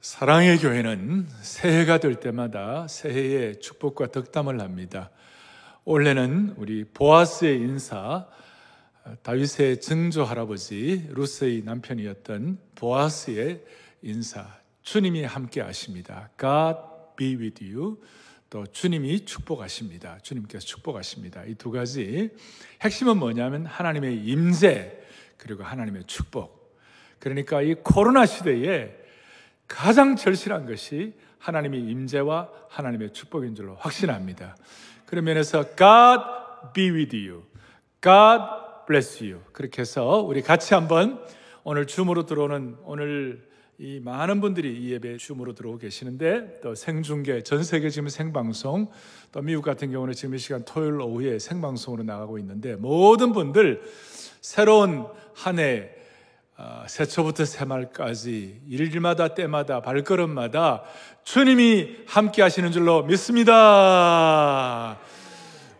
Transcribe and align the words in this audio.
사랑의 0.00 0.56
교회는 0.58 1.28
새해가 1.42 1.98
될 1.98 2.14
때마다 2.14 2.88
새해의 2.88 3.60
축복과 3.60 4.10
덕담을 4.12 4.58
합니다. 4.60 5.10
올해는 5.84 6.54
우리 6.56 6.84
보아스의 6.84 7.58
인사, 7.58 8.26
다윗의 9.22 9.82
증조 9.82 10.24
할아버지 10.24 11.06
루스의 11.10 11.64
남편이었던 11.64 12.58
보아스의 12.76 13.62
인사, 14.00 14.46
주님이 14.80 15.24
함께 15.24 15.60
하십니다. 15.60 16.30
God 16.38 16.78
be 17.18 17.36
with 17.36 17.62
you. 17.62 17.98
또 18.48 18.66
주님이 18.66 19.26
축복하십니다. 19.26 20.18
주님께서 20.22 20.64
축복하십니다. 20.64 21.44
이 21.44 21.54
두 21.56 21.70
가지 21.70 22.30
핵심은 22.80 23.18
뭐냐면 23.18 23.66
하나님의 23.66 24.24
임재 24.24 24.98
그리고 25.36 25.62
하나님의 25.62 26.04
축복. 26.06 26.74
그러니까 27.18 27.60
이 27.60 27.74
코로나 27.74 28.24
시대에 28.24 28.96
가장 29.70 30.16
절실한 30.16 30.66
것이 30.66 31.14
하나님의 31.38 31.80
임재와 31.80 32.50
하나님의 32.68 33.12
축복인 33.12 33.54
줄로 33.54 33.76
확신합니다. 33.76 34.56
그런 35.06 35.24
면에서 35.24 35.62
God 35.76 36.22
be 36.74 36.90
with 36.90 37.16
you. 37.16 37.44
God 38.02 38.42
bless 38.86 39.22
you. 39.22 39.40
그렇게 39.52 39.82
해서 39.82 40.18
우리 40.18 40.42
같이 40.42 40.74
한번 40.74 41.24
오늘 41.62 41.86
줌으로 41.86 42.26
들어오는 42.26 42.78
오늘 42.82 43.48
이 43.78 44.00
많은 44.00 44.40
분들이 44.40 44.76
이 44.76 44.90
예배 44.90 45.16
줌으로 45.18 45.54
들어오고 45.54 45.78
계시는데 45.78 46.58
또 46.62 46.74
생중계 46.74 47.44
전 47.44 47.62
세계 47.62 47.90
지금 47.90 48.08
생방송 48.08 48.90
또 49.30 49.40
미국 49.40 49.62
같은 49.62 49.92
경우는 49.92 50.14
지금 50.14 50.34
이 50.34 50.38
시간 50.38 50.64
토요일 50.64 51.00
오후에 51.00 51.38
생방송으로 51.38 52.02
나가고 52.02 52.38
있는데 52.38 52.74
모든 52.74 53.32
분들 53.32 53.82
새로운 54.40 55.06
한해 55.32 55.90
아, 55.94 55.99
새초부터 56.86 57.44
새말까지 57.44 58.62
일마다 58.68 59.28
때마다 59.34 59.80
발걸음마다 59.80 60.82
주님이 61.24 61.98
함께 62.06 62.42
하시는 62.42 62.72
줄로 62.72 63.02
믿습니다. 63.04 64.98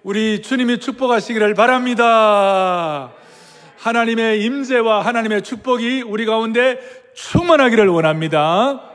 우리 0.02 0.40
주님이 0.40 0.78
축복하시기를 0.78 1.54
바랍니다. 1.54 3.12
하나님의 3.76 4.44
임재와 4.44 5.04
하나님의 5.04 5.42
축복이 5.42 6.02
우리 6.02 6.26
가운데 6.26 6.78
충만하기를 7.14 7.88
원합니다. 7.88 8.90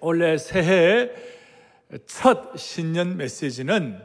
올해 0.00 0.38
새해 0.38 1.10
첫 2.06 2.56
신년 2.56 3.16
메시지는 3.16 4.00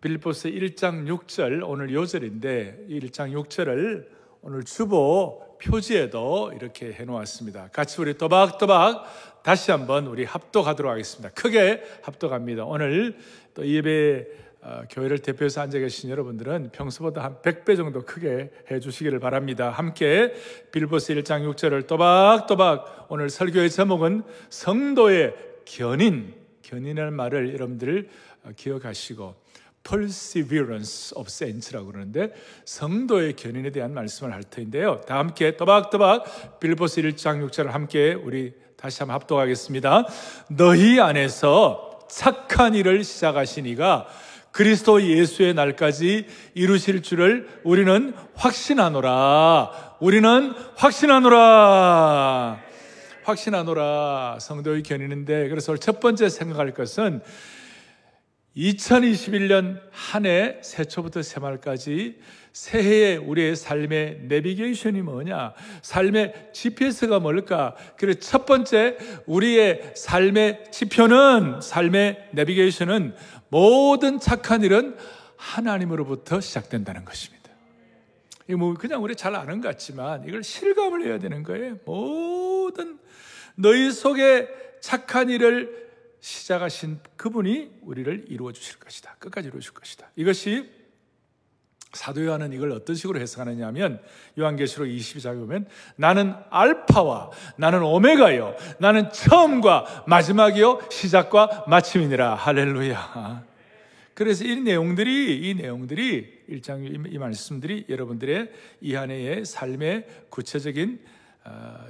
빌보스 0.00 0.50
1장 0.50 1.06
6절 1.06 1.62
오늘 1.64 1.92
요절인데 1.92 2.86
1장 2.88 3.32
6절을 3.32 4.06
오늘 4.42 4.64
주보 4.64 5.51
표지에도 5.64 6.52
이렇게 6.54 6.92
해놓았습니다. 6.92 7.68
같이 7.72 8.00
우리 8.00 8.14
또박또박 8.14 9.42
다시 9.42 9.70
한번 9.70 10.06
우리 10.06 10.24
합독하도록 10.24 10.90
하겠습니다. 10.90 11.30
크게 11.30 11.82
합독합니다. 12.02 12.64
오늘 12.64 13.16
또 13.54 13.66
예배 13.66 14.26
어, 14.64 14.82
교회를 14.88 15.18
대표해서 15.18 15.60
앉아 15.60 15.80
계신 15.80 16.08
여러분들은 16.10 16.70
평소보다 16.70 17.24
한 17.24 17.42
100배 17.42 17.76
정도 17.76 18.02
크게 18.02 18.52
해 18.70 18.78
주시기를 18.78 19.18
바랍니다. 19.18 19.70
함께 19.70 20.32
빌보스 20.70 21.12
1장 21.14 21.52
6절을 21.52 21.88
또박또박 21.88 23.06
오늘 23.08 23.28
설교의 23.28 23.70
제목은 23.70 24.22
성도의 24.50 25.34
견인, 25.64 26.34
견인이라는 26.62 27.12
말을 27.12 27.54
여러분들 27.54 28.08
어, 28.44 28.50
기억하시고 28.54 29.41
perseverance 29.82 31.12
of 31.16 31.28
saints라고 31.28 31.86
그러는데 31.86 32.32
성도의 32.64 33.34
견인에 33.36 33.70
대한 33.70 33.94
말씀을 33.94 34.32
할 34.32 34.42
터인데요. 34.44 35.00
다 35.06 35.18
함께 35.18 35.56
또박또박 35.56 36.60
빌보스 36.60 37.02
1장 37.02 37.48
6절을 37.48 37.68
함께 37.68 38.14
우리 38.14 38.54
다시 38.76 39.00
한번 39.00 39.14
합독하겠습니다. 39.14 40.06
너희 40.48 41.00
안에서 41.00 42.00
착한 42.08 42.74
일을 42.74 43.04
시작하시니가 43.04 44.06
그리스도 44.52 45.02
예수의 45.02 45.54
날까지 45.54 46.26
이루실 46.54 47.02
줄을 47.02 47.48
우리는 47.64 48.14
확신하노라. 48.34 49.96
우리는 50.00 50.52
확신하노라. 50.76 52.60
확신하노라. 53.24 54.38
성도의 54.40 54.82
견인인데 54.82 55.48
그래서 55.48 55.76
첫 55.76 56.00
번째 56.00 56.28
생각할 56.28 56.74
것은 56.74 57.22
2021년 58.56 59.80
한 59.90 60.26
해 60.26 60.58
새초부터 60.62 61.22
새말까지 61.22 62.20
새해의 62.52 63.16
우리의 63.16 63.56
삶의 63.56 64.20
내비게이션이 64.24 65.00
뭐냐? 65.00 65.54
삶의 65.80 66.50
GPS가 66.52 67.18
뭘까? 67.18 67.74
그래서 67.96 68.20
첫 68.20 68.44
번째 68.44 68.98
우리의 69.26 69.92
삶의 69.96 70.64
지표는 70.70 71.62
삶의 71.62 72.28
내비게이션은 72.32 73.14
모든 73.48 74.20
착한 74.20 74.62
일은 74.62 74.96
하나님으로부터 75.36 76.40
시작된다는 76.42 77.06
것입니다. 77.06 77.50
이거 78.48 78.58
뭐 78.58 78.74
그냥 78.74 79.02
우리 79.02 79.16
잘 79.16 79.34
아는 79.34 79.62
것 79.62 79.68
같지만 79.68 80.28
이걸 80.28 80.42
실감을 80.42 81.06
해야 81.06 81.18
되는 81.18 81.42
거예요. 81.42 81.78
모든 81.86 82.98
너희 83.54 83.90
속에 83.90 84.48
착한 84.80 85.30
일을 85.30 85.91
시작하신 86.22 87.00
그분이 87.16 87.80
우리를 87.82 88.26
이루어 88.28 88.52
주실 88.52 88.78
것이다. 88.78 89.16
끝까지 89.18 89.48
이루어 89.48 89.60
주실 89.60 89.74
것이다. 89.74 90.08
이것이 90.16 90.70
사도 91.92 92.24
요한은 92.24 92.52
이걸 92.52 92.70
어떤 92.70 92.96
식으로 92.96 93.20
해석하느냐 93.20 93.66
하면 93.66 94.00
요한계시록 94.38 94.88
22장에 94.88 95.40
보면 95.40 95.66
나는 95.96 96.32
알파와 96.48 97.30
나는 97.56 97.82
오메가요 97.82 98.56
나는 98.78 99.12
처음과 99.12 100.04
마지막이요 100.06 100.88
시작과 100.90 101.66
마침이니라 101.68 102.34
할렐루야 102.34 103.44
그래서 104.14 104.42
이 104.44 104.56
내용들이 104.56 105.50
이 105.50 105.54
내용들이 105.54 106.44
일장 106.48 106.82
이 106.82 107.18
말씀들이 107.18 107.84
여러분들의 107.90 108.50
이 108.80 108.94
한 108.94 109.10
해의 109.10 109.44
삶의 109.44 110.06
구체적인 110.30 110.98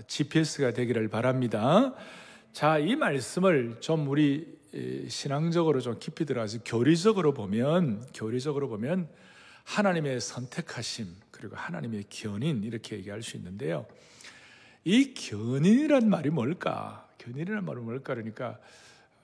GPS가 0.06 0.68
어, 0.68 0.72
되기를 0.72 1.08
바랍니다. 1.08 1.94
자, 2.52 2.76
이 2.76 2.96
말씀을 2.96 3.78
좀 3.80 4.06
우리 4.08 4.46
신앙적으로 5.08 5.80
좀 5.80 5.98
깊이 5.98 6.26
들어가서 6.26 6.58
교리적으로 6.66 7.32
보면 7.32 8.04
교리적으로 8.12 8.68
보면 8.68 9.08
하나님의 9.64 10.20
선택하심 10.20 11.06
그리고 11.30 11.56
하나님의 11.56 12.04
견인 12.10 12.62
이렇게 12.62 12.96
얘기할 12.96 13.22
수 13.22 13.38
있는데요. 13.38 13.86
이 14.84 15.14
견인이란 15.14 16.10
말이 16.10 16.28
뭘까? 16.28 17.08
견인이란 17.16 17.64
말은 17.64 17.84
뭘까? 17.84 18.14
그러니까 18.14 18.58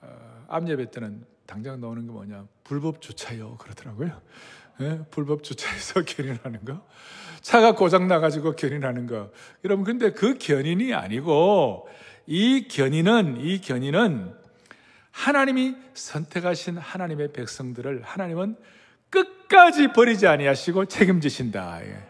어, 0.01 0.45
암예배 0.47 0.89
때는 0.89 1.23
당장 1.45 1.79
나오는 1.79 2.03
게 2.07 2.11
뭐냐? 2.11 2.47
불법 2.63 2.99
주차요 2.99 3.57
그러더라고요. 3.57 4.21
예? 4.81 5.01
불법 5.11 5.43
주차해서 5.43 6.01
견인하는 6.07 6.65
거, 6.65 6.83
차가 7.41 7.75
고장 7.75 8.07
나가지고 8.07 8.55
견인하는 8.55 9.05
거. 9.05 9.31
여러분 9.63 9.85
근데 9.85 10.11
그 10.11 10.37
견인이 10.37 10.93
아니고 10.95 11.87
이 12.31 12.67
견인은 12.67 13.41
이 13.41 13.59
견인은 13.59 14.31
하나님이 15.09 15.75
선택하신 15.95 16.77
하나님의 16.77 17.33
백성들을 17.33 18.03
하나님은 18.03 18.55
끝까지 19.09 19.87
버리지 19.87 20.27
아니하시고 20.27 20.85
책임지신다. 20.85 21.81
예. 21.85 22.03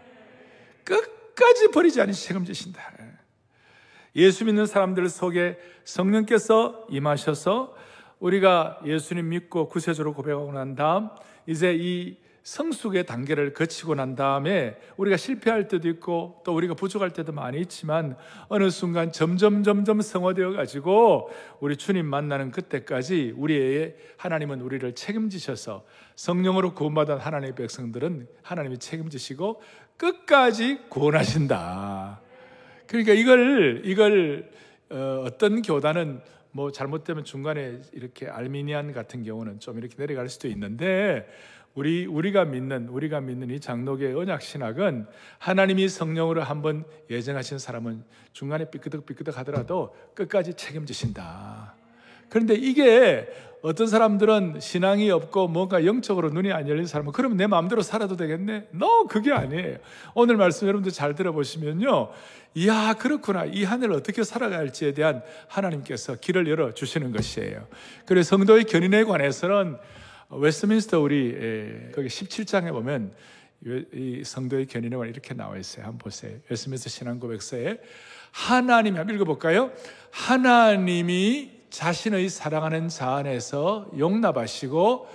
끝까지 0.84 1.70
버리지 1.70 2.02
아니시 2.02 2.28
책임지신다. 2.28 2.82
예. 3.00 4.22
예수 4.22 4.44
믿는 4.44 4.66
사람들 4.66 5.08
속에 5.08 5.58
성령께서 5.86 6.86
임하셔서 6.90 7.74
우리가 8.20 8.82
예수님 8.86 9.30
믿고 9.30 9.70
구세주로 9.70 10.14
고백하고 10.14 10.52
난 10.52 10.76
다음 10.76 11.08
이제 11.48 11.74
이 11.74 12.18
성숙의 12.50 13.06
단계를 13.06 13.54
거치고 13.54 13.94
난 13.94 14.16
다음에 14.16 14.76
우리가 14.98 15.18
실패할 15.18 15.68
때도 15.68 15.88
있고 15.90 16.42
또 16.44 16.56
우리가 16.56 16.74
부족할 16.74 17.12
때도 17.12 17.32
많이 17.32 17.62
있지만 17.62 18.18
어느 18.48 18.72
순간 18.72 19.12
점점 19.12 19.62
점점 19.62 20.02
성화되어 20.02 20.54
가지고 20.54 21.30
우리 21.60 21.78
주님 21.78 22.08
만나는 22.08 22.50
그때까지 22.50 23.36
우리의 23.38 23.96
하나님은 24.18 24.62
우리를 24.62 24.96
책임지셔서 24.96 25.86
성령으로 26.16 26.74
구원받은 26.74 27.20
하나님의 27.20 27.54
백성들은 27.54 28.28
하나님이 28.42 28.80
책임지시고 28.80 29.62
끝까지 29.98 30.80
구원하신다. 30.90 32.20
그러니까 32.88 33.14
이걸 33.14 33.84
이걸 33.86 34.50
어, 34.90 35.24
어떤 35.28 35.62
교단은 35.62 36.22
뭐 36.52 36.72
잘못되면 36.72 37.26
중간에 37.26 37.80
이렇게 37.92 38.28
알미니안 38.28 38.92
같은 38.92 39.24
경우는 39.24 39.60
좀 39.60 39.78
이렇게 39.78 39.96
내려갈 39.98 40.30
수도 40.30 40.48
있는데 40.48 41.28
우리 41.76 42.06
우리가 42.06 42.46
믿는 42.46 42.88
우리가 42.90 43.22
믿는 43.22 43.52
이 43.52 43.60
장로교의 43.60 44.16
언약 44.16 44.42
신학은 44.42 45.06
하나님이 45.38 45.88
성령으로 45.88 46.44
한번 46.44 46.84
예정하신 47.10 47.60
사람은 47.60 48.04
중간에 48.34 48.70
삐끄덕 48.70 49.06
삐끄덕 49.06 49.38
하더라도 49.40 49.96
끝까지 50.16 50.56
책임지신다. 50.56 51.76
그런데 52.30 52.54
이게 52.56 53.28
어떤 53.62 53.88
사람들은 53.88 54.60
신앙이 54.62 55.12
없고 55.12 55.50
뭔가 55.50 55.86
영적으로 55.86 56.30
눈이 56.30 56.52
안 56.54 56.70
열린 56.70 56.86
사람은 56.86 57.12
그러면 57.12 57.38
내 57.38 57.46
마음대로 57.46 57.82
살아도 57.82 58.16
되겠네? 58.16 58.70
No, 58.74 59.06
그게 59.08 59.34
아니에요. 59.34 59.78
오늘 60.16 60.38
말씀 60.38 60.68
여러분들 60.68 60.94
잘 60.94 61.14
들어보시면요. 61.14 62.10
이야, 62.56 62.94
그렇구나. 62.98 63.46
이 63.46 63.55
한 63.55 63.84
해를 63.84 63.96
어떻게 63.96 64.24
살아갈지에 64.24 64.94
대한 64.94 65.22
하나님께서 65.48 66.16
길을 66.16 66.48
열어 66.48 66.74
주시는 66.74 67.12
것이에요. 67.12 67.68
그래서 68.06 68.38
성도의 68.38 68.64
견인에 68.64 69.04
관해서는 69.04 69.78
웨스트민스터 70.32 71.00
우리 71.00 71.36
에, 71.36 71.92
거기 71.92 72.08
17장에 72.08 72.72
보면 72.72 73.14
이 73.66 74.22
성도의 74.24 74.68
견인에 74.68 74.96
관해 74.96 75.10
이렇게 75.10 75.34
나와 75.34 75.58
있어요. 75.58 75.86
한번 75.86 75.98
보세요. 75.98 76.38
웨스트민스터 76.50 76.90
신앙고백서에 76.90 77.80
하나님이 78.32 78.98
한번 78.98 79.16
읽어볼까요? 79.16 79.72
하나님이 80.12 81.52
자신의 81.72 82.30
사랑하는 82.30 82.90
자 82.90 83.16
안에서 83.16 83.90
용납하시고 83.98 85.08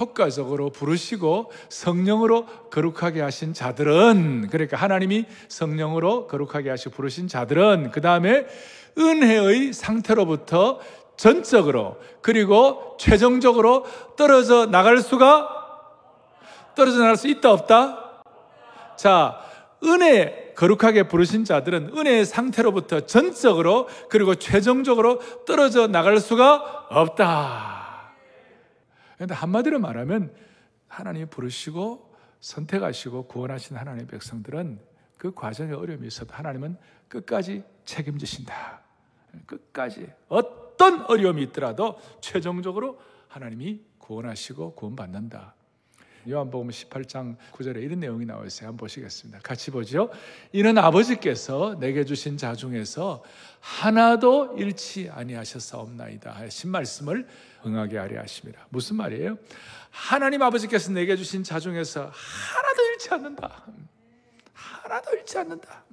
효과적으로 0.00 0.70
부르시고 0.70 1.52
성령으로 1.68 2.46
거룩하게 2.70 3.20
하신 3.20 3.54
자들은 3.54 4.48
그러니까 4.50 4.76
하나님이 4.76 5.26
성령으로 5.46 6.26
거룩하게 6.26 6.70
하시고 6.70 6.90
부르신 6.90 7.28
자들은 7.28 7.92
그 7.92 8.00
다음에 8.00 8.46
은혜의 8.98 9.72
상태로부터 9.72 10.80
전적으로 11.16 12.00
그리고 12.20 12.96
최종적으로 12.98 13.84
떨어져 14.16 14.66
나갈 14.66 14.98
수가 14.98 15.56
떨어져 16.74 16.98
나갈 16.98 17.16
수 17.16 17.28
있다 17.28 17.52
없다? 17.52 18.22
자, 18.96 19.40
은혜 19.84 20.52
거룩하게 20.56 21.08
부르신 21.08 21.44
자들은 21.44 21.96
은혜의 21.96 22.24
상태로부터 22.24 23.00
전적으로 23.00 23.88
그리고 24.08 24.34
최종적으로 24.34 25.20
떨어져 25.44 25.86
나갈 25.86 26.18
수가 26.18 26.86
없다. 26.90 28.12
그런데 29.16 29.34
한마디로 29.34 29.78
말하면 29.78 30.34
하나님이 30.88 31.26
부르시고 31.26 32.14
선택하시고 32.40 33.26
구원하신 33.26 33.76
하나님의 33.76 34.06
백성들은 34.06 34.80
그 35.18 35.32
과정에 35.32 35.72
어려움이 35.72 36.06
있어도 36.06 36.34
하나님은 36.34 36.76
끝까지 37.08 37.62
책임지신다. 37.84 38.80
끝까지 39.46 40.10
어떤 40.28 40.65
어려움이 41.08 41.42
있더라도 41.44 41.98
최종적으로 42.20 43.00
하나님이 43.28 43.80
구원하시고 43.98 44.74
구원받는다. 44.74 45.54
요한복음 46.28 46.70
18장 46.70 47.36
9절에 47.52 47.82
이런 47.82 48.00
내용이 48.00 48.26
나와 48.26 48.44
있어요. 48.44 48.68
한번 48.68 48.78
보시겠습니다. 48.86 49.38
같이 49.40 49.70
보죠. 49.70 50.10
이는 50.52 50.76
아버지께서 50.76 51.76
내게 51.78 52.04
주신 52.04 52.36
자 52.36 52.54
중에서 52.54 53.22
하나도 53.60 54.56
잃지 54.58 55.08
아니하셨사옵나이다 55.12 56.32
하신 56.32 56.70
말씀을 56.70 57.28
응하게 57.64 57.98
하려 57.98 58.20
하십니다. 58.20 58.66
무슨 58.70 58.96
말이에요? 58.96 59.38
하나님 59.90 60.42
아버지께서 60.42 60.90
내게 60.92 61.16
주신 61.16 61.44
자 61.44 61.60
중에서 61.60 62.10
하나도 62.12 62.82
잃지 62.92 63.14
않는다. 63.14 63.64
하나도 64.52 65.16
잃지 65.16 65.38
않는다. 65.38 65.84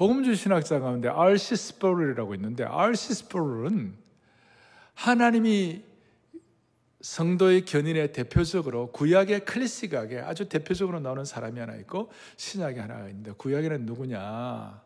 복음주 0.00 0.34
신학자 0.34 0.80
가운데 0.80 1.10
R.C. 1.10 1.56
스포르라고 1.56 2.34
있는데 2.34 2.64
R.C. 2.64 3.12
스포르는 3.16 3.94
하나님이 4.94 5.84
성도의 7.02 7.66
견인에 7.66 8.10
대표적으로 8.10 8.92
구약의 8.92 9.44
클래식하게 9.44 10.20
아주 10.20 10.48
대표적으로 10.48 11.00
나오는 11.00 11.26
사람이 11.26 11.60
하나 11.60 11.74
있고 11.74 12.10
신약이 12.38 12.78
하나 12.78 13.08
있는데 13.08 13.32
구약에는 13.32 13.84
누구냐? 13.84 14.80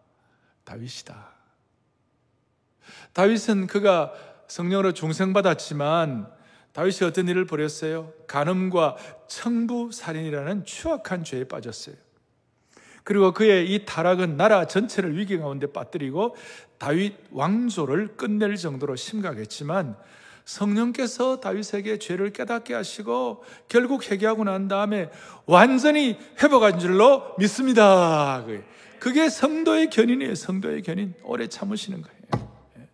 다윗이다. 0.64 1.28
다윗은 3.12 3.68
그가 3.68 4.14
성령으로 4.48 4.94
중생받았지만 4.94 6.28
다윗이 6.72 7.04
어떤 7.06 7.28
일을 7.28 7.46
벌였어요? 7.46 8.12
간음과 8.26 8.96
청부 9.28 9.92
살인이라는 9.92 10.64
추악한 10.64 11.22
죄에 11.22 11.44
빠졌어요. 11.44 12.03
그리고 13.04 13.32
그의 13.32 13.72
이 13.72 13.84
타락은 13.84 14.36
나라 14.36 14.66
전체를 14.66 15.16
위기 15.16 15.38
가운데 15.38 15.66
빠뜨리고 15.70 16.34
다윗 16.78 17.14
왕조를 17.30 18.16
끝낼 18.16 18.56
정도로 18.56 18.96
심각했지만 18.96 19.96
성령께서 20.44 21.40
다윗에게 21.40 21.98
죄를 21.98 22.32
깨닫게 22.32 22.74
하시고 22.74 23.44
결국 23.68 24.10
회개하고 24.10 24.44
난 24.44 24.68
다음에 24.68 25.10
완전히 25.46 26.18
회복한 26.42 26.78
줄로 26.78 27.34
믿습니다. 27.38 28.44
그게 28.98 29.28
성도의 29.28 29.90
견인이에요. 29.90 30.34
성도의 30.34 30.82
견인. 30.82 31.14
오래 31.24 31.46
참으시는 31.46 32.00
거예요. 32.00 32.50
예. 32.78 32.88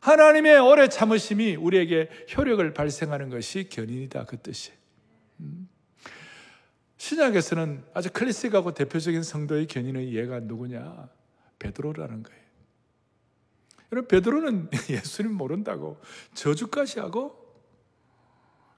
하나님의 0.00 0.58
오래 0.58 0.88
참으심이 0.88 1.54
우리에게 1.54 2.08
효력을 2.36 2.74
발생하는 2.74 3.30
것이 3.30 3.68
견인이다. 3.68 4.24
그 4.24 4.38
뜻이에요. 4.38 4.76
음. 5.40 5.68
신약에서는 7.00 7.82
아주 7.94 8.12
클래식하고 8.12 8.74
대표적인 8.74 9.22
성도의 9.22 9.68
견인의 9.68 10.14
예가 10.14 10.40
누구냐? 10.40 11.08
베드로라는 11.58 12.22
거예요. 12.22 12.40
여러분 13.90 14.06
베드로는 14.06 14.68
예수님 14.90 15.32
모른다고 15.32 15.98
저주까지 16.34 17.00
하고 17.00 17.56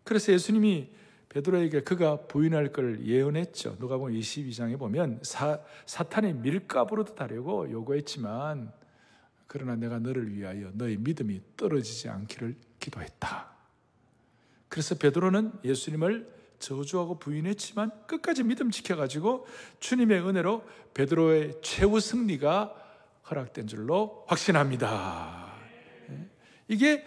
그래서 0.05 0.33
예수님이 0.33 0.93
베드로에게 1.31 1.83
그가 1.83 2.29
부인할 2.29 2.73
걸 2.73 3.05
예언했죠. 3.05 3.79
누가 3.79 3.97
보면 3.97 4.17
22장에 4.21 4.79
보면 4.79 5.19
사, 5.23 5.59
사탄의 5.87 6.35
밀가부로도 6.35 7.17
다려고 7.17 7.69
요구했지만 7.69 8.73
그러나 9.49 9.75
내가 9.75 9.99
너를 9.99 10.33
위하여 10.33 10.71
너의 10.75 10.97
믿음이 10.99 11.41
떨어지지 11.57 12.09
않기를 12.09 12.55
기도했다. 12.79 13.51
그래서 14.69 14.95
베드로는 14.95 15.55
예수님을 15.65 16.42
저주하고 16.63 17.19
부인했지만 17.19 17.91
끝까지 18.07 18.45
믿음 18.45 18.71
지켜가지고 18.71 19.47
주님의 19.81 20.27
은혜로 20.27 20.65
베드로의 20.95 21.61
최후 21.61 22.01
승리가 22.01 22.75
허락된 23.29 23.67
줄로 23.67 24.25
확신합니다. 24.29 25.53
예? 26.11 26.29
이게 26.69 27.05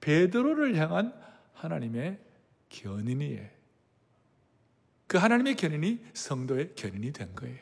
베드로를 0.00 0.76
향한 0.76 1.14
하나님의 1.52 2.18
견인이에요. 2.70 3.46
그 5.06 5.18
하나님의 5.18 5.54
견인이 5.56 6.00
성도의 6.14 6.74
견인이 6.74 7.12
된 7.12 7.34
거예요. 7.36 7.56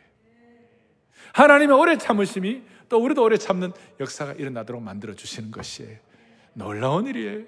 하나님의 1.35 1.77
오래 1.77 1.99
참으심이 1.99 2.63
또 2.89 3.03
우리도 3.03 3.23
오래 3.23 3.37
참는 3.37 3.73
역사가 4.01 4.35
일어나도록 4.35 4.83
만들어 4.83 5.15
주시는 5.15 5.51
것이에요. 5.51 5.99
놀라운 6.55 7.07
일이에요. 7.07 7.45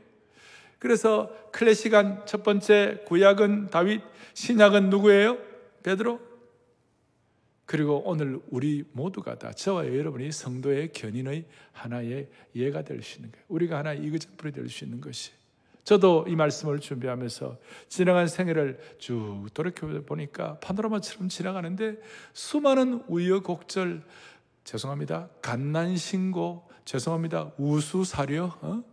그래서 0.84 1.31
클래식한 1.52 2.26
첫 2.26 2.42
번째 2.42 3.04
구약은 3.06 3.69
다윗, 3.69 4.02
신약은 4.34 4.90
누구예요? 4.90 5.38
베드로. 5.82 6.20
그리고 7.64 8.02
오늘 8.04 8.38
우리 8.50 8.84
모두가 8.92 9.38
다 9.38 9.50
저와 9.54 9.86
여러분이 9.86 10.31
성도의 10.31 10.92
견인의 10.92 11.46
하나의 11.72 12.28
예가 12.54 12.82
될 12.82 13.03
수 13.03 13.17
있는 13.17 13.32
거예요. 13.32 13.46
우리가 13.48 13.79
하나의 13.79 14.00
이그젠플이 14.05 14.53
될 14.53 14.69
수 14.69 14.84
있는 14.84 15.00
것이. 15.00 15.32
저도 15.84 16.26
이 16.29 16.36
말씀을 16.36 16.81
준비하면서 16.81 17.56
지나간 17.88 18.29
생애를 18.29 18.79
쭉 18.98 19.46
돌이켜 19.55 19.86
보니까 20.03 20.58
파노라마처럼 20.58 21.31
지나가는데 21.31 21.96
수많은 22.34 23.05
우여곡절 23.08 24.03
죄송합니다. 24.64 25.31
갓난신고 25.41 26.69
죄송합니다. 26.84 27.53
우수사려 27.56 28.58
어? 28.60 28.84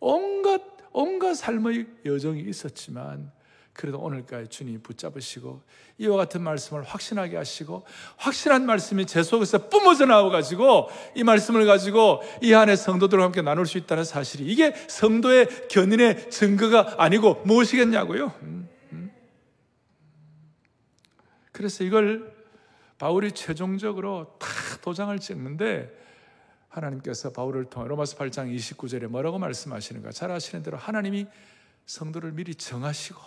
온갖 0.00 0.71
온갖 0.92 1.34
삶의 1.34 1.86
여정이 2.04 2.42
있었지만 2.42 3.32
그래도 3.72 3.98
오늘까지 3.98 4.48
주님이 4.48 4.78
붙잡으시고 4.78 5.62
이와 5.98 6.16
같은 6.18 6.42
말씀을 6.42 6.82
확신하게 6.82 7.36
하시고 7.36 7.84
확실한 8.18 8.66
말씀이 8.66 9.06
제 9.06 9.22
속에서 9.22 9.68
뿜어져 9.68 10.04
나와 10.04 10.28
가지고 10.30 10.88
이 11.14 11.24
말씀을 11.24 11.64
가지고 11.64 12.22
이 12.42 12.52
안에 12.52 12.76
성도들과 12.76 13.24
함께 13.24 13.40
나눌 13.40 13.66
수 13.66 13.78
있다는 13.78 14.04
사실이 14.04 14.44
이게 14.44 14.74
성도의 14.88 15.68
견인의 15.68 16.30
증거가 16.30 16.94
아니고 16.98 17.42
무엇이겠냐고요. 17.46 18.32
음, 18.42 18.68
음. 18.92 19.10
그래서 21.50 21.82
이걸 21.84 22.30
바울이 22.98 23.32
최종적으로 23.32 24.36
다 24.38 24.48
도장을 24.82 25.18
찍는데 25.18 26.01
하나님께서 26.72 27.30
바울을 27.30 27.66
통해 27.66 27.86
로마서 27.88 28.16
8장 28.16 28.54
29절에 28.54 29.06
뭐라고 29.06 29.38
말씀하시는가? 29.38 30.10
잘 30.12 30.30
아시는 30.30 30.62
대로 30.62 30.78
하나님이 30.78 31.26
성도를 31.84 32.32
미리 32.32 32.54
정하시고 32.54 33.20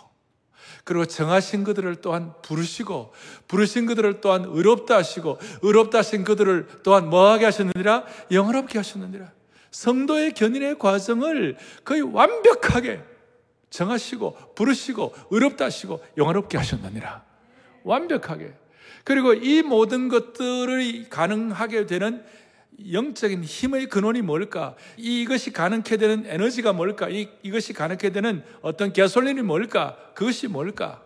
그리고 0.82 1.06
정하신 1.06 1.62
그들을 1.62 1.96
또한 1.96 2.32
부르시고 2.42 3.12
부르신 3.46 3.86
그들을 3.86 4.20
또한 4.20 4.44
의롭다 4.44 4.96
하시고 4.96 5.38
의롭다 5.62 5.98
하신 5.98 6.24
그들을 6.24 6.66
또한 6.82 7.08
뭐하게 7.08 7.44
하셨느니라? 7.44 8.04
영원롭게 8.32 8.78
하셨느니라. 8.78 9.30
성도의 9.70 10.32
견인의 10.32 10.78
과정을 10.78 11.56
거의 11.84 12.02
완벽하게 12.02 13.00
정하시고 13.70 14.54
부르시고 14.56 15.14
의롭다 15.30 15.66
하시고 15.66 16.02
영원롭게 16.16 16.58
하셨느니라. 16.58 17.24
완벽하게. 17.84 18.54
그리고 19.04 19.34
이 19.34 19.62
모든 19.62 20.08
것들이 20.08 21.08
가능하게 21.08 21.86
되는 21.86 22.24
영적인 22.92 23.42
힘의 23.42 23.86
근원이 23.86 24.22
뭘까? 24.22 24.74
이것이 24.96 25.52
가능케 25.52 25.96
되는 25.96 26.24
에너지가 26.26 26.72
뭘까? 26.72 27.08
이, 27.08 27.28
이것이 27.42 27.72
가능케 27.72 28.10
되는 28.10 28.42
어떤 28.62 28.92
개솔린이 28.92 29.42
뭘까? 29.42 29.96
그것이 30.14 30.48
뭘까? 30.48 31.02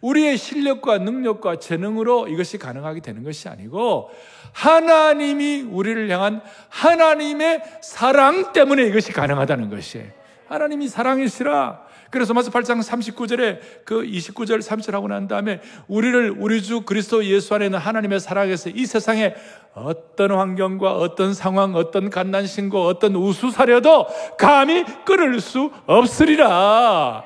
우리의 0.00 0.36
실력과 0.36 0.98
능력과 0.98 1.56
재능으로 1.56 2.28
이것이 2.28 2.58
가능하게 2.58 3.00
되는 3.00 3.22
것이 3.22 3.48
아니고 3.48 4.10
하나님이 4.52 5.62
우리를 5.62 6.10
향한 6.10 6.42
하나님의 6.68 7.62
사랑 7.80 8.52
때문에 8.52 8.84
이것이 8.84 9.12
가능하다는 9.12 9.70
것이에요. 9.70 10.08
하나님이 10.48 10.88
사랑이시라. 10.88 11.91
그래서 12.12 12.34
마스 12.34 12.50
8장 12.50 12.78
39절에 12.82 13.58
그 13.86 14.02
29절 14.02 14.60
30절 14.60 14.92
하고 14.92 15.08
난 15.08 15.26
다음에 15.26 15.62
우리를 15.88 16.34
우리 16.38 16.62
주 16.62 16.82
그리스도 16.82 17.24
예수 17.24 17.54
안에 17.54 17.64
있는 17.64 17.78
하나님의 17.78 18.20
사랑에서 18.20 18.68
이 18.68 18.84
세상에 18.84 19.34
어떤 19.72 20.32
환경과 20.32 20.92
어떤 20.92 21.32
상황, 21.32 21.74
어떤 21.74 22.10
갓난 22.10 22.46
신고, 22.46 22.84
어떤 22.84 23.16
우수사려도 23.16 24.06
감히 24.38 24.84
끊을 25.06 25.40
수 25.40 25.70
없으리라. 25.86 27.24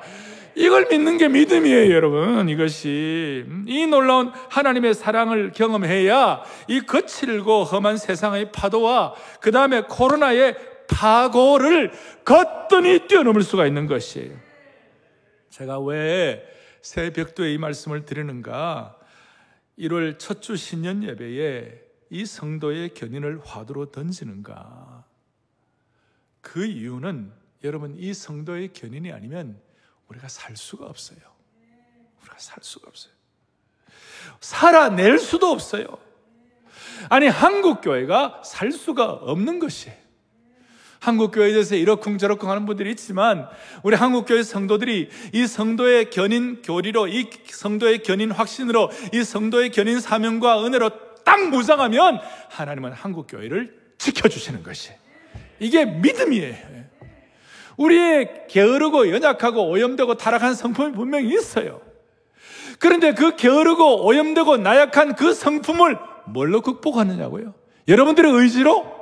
이걸 0.55 0.87
믿는 0.89 1.17
게 1.17 1.27
믿음이에요, 1.27 1.93
여러분. 1.93 2.47
이것이. 2.47 3.43
이 3.67 3.85
놀라운 3.87 4.31
하나님의 4.49 4.93
사랑을 4.93 5.51
경험해야 5.51 6.43
이 6.69 6.79
거칠고 6.79 7.65
험한 7.65 7.97
세상의 7.97 8.53
파도와 8.53 9.15
그 9.41 9.51
다음에 9.51 9.81
코로나의 9.81 10.55
파고를 10.87 11.91
거뜬히 12.23 13.05
뛰어넘을 13.07 13.43
수가 13.43 13.67
있는 13.67 13.85
것이에요. 13.85 14.46
제가 15.57 15.79
왜 15.79 16.47
새벽도에 16.81 17.51
이 17.53 17.57
말씀을 17.57 18.05
드리는가? 18.05 18.95
1월 19.79 20.19
첫 20.19 20.39
주 20.39 20.55
신년 20.55 21.03
예배에 21.03 21.81
이 22.11 22.25
성도의 22.27 22.93
견인을 22.93 23.41
화두로 23.43 23.91
던지는가? 23.91 25.03
그 26.41 26.63
이유는 26.63 27.33
여러분 27.63 27.95
이 27.97 28.13
성도의 28.13 28.71
견인이 28.73 29.11
아니면 29.11 29.59
우리가 30.09 30.27
살 30.27 30.55
수가 30.55 30.85
없어요. 30.85 31.17
우리가 32.21 32.37
살 32.37 32.59
수가 32.61 32.87
없어요. 32.89 33.13
살아낼 34.39 35.17
수도 35.17 35.47
없어요. 35.47 35.87
아니, 37.09 37.27
한국 37.27 37.81
교회가 37.81 38.43
살 38.45 38.71
수가 38.71 39.11
없는 39.11 39.57
것이에요. 39.57 40.06
한국 40.99 41.31
교회에 41.31 41.51
대해서 41.51 41.75
이러쿵저러쿵 41.75 42.49
하는 42.49 42.65
분들이 42.65 42.91
있지만 42.91 43.47
우리 43.83 43.95
한국 43.95 44.25
교회 44.25 44.43
성도들이 44.43 45.09
이 45.33 45.47
성도의 45.47 46.09
견인 46.09 46.61
교리로 46.61 47.07
이 47.07 47.29
성도의 47.45 48.03
견인 48.03 48.31
확신으로 48.31 48.89
이 49.13 49.23
성도의 49.23 49.71
견인 49.71 49.99
사명과 49.99 50.65
은혜로 50.65 50.89
딱 51.23 51.49
무장하면 51.49 52.19
하나님은 52.49 52.93
한국 52.93 53.27
교회를 53.27 53.75
지켜 53.97 54.29
주시는 54.29 54.63
것이 54.63 54.91
이게 55.59 55.85
믿음이에요. 55.85 56.77
우리의 57.77 58.47
게으르고 58.49 59.11
연약하고 59.11 59.69
오염되고 59.69 60.15
타락한 60.15 60.55
성품이 60.55 60.93
분명히 60.93 61.33
있어요. 61.33 61.81
그런데 62.79 63.13
그 63.13 63.35
게으르고 63.35 64.05
오염되고 64.05 64.57
나약한 64.57 65.15
그 65.15 65.33
성품을 65.33 65.97
뭘로 66.25 66.61
극복하느냐고요? 66.61 67.53
여러분들의 67.87 68.31
의지로? 68.31 68.96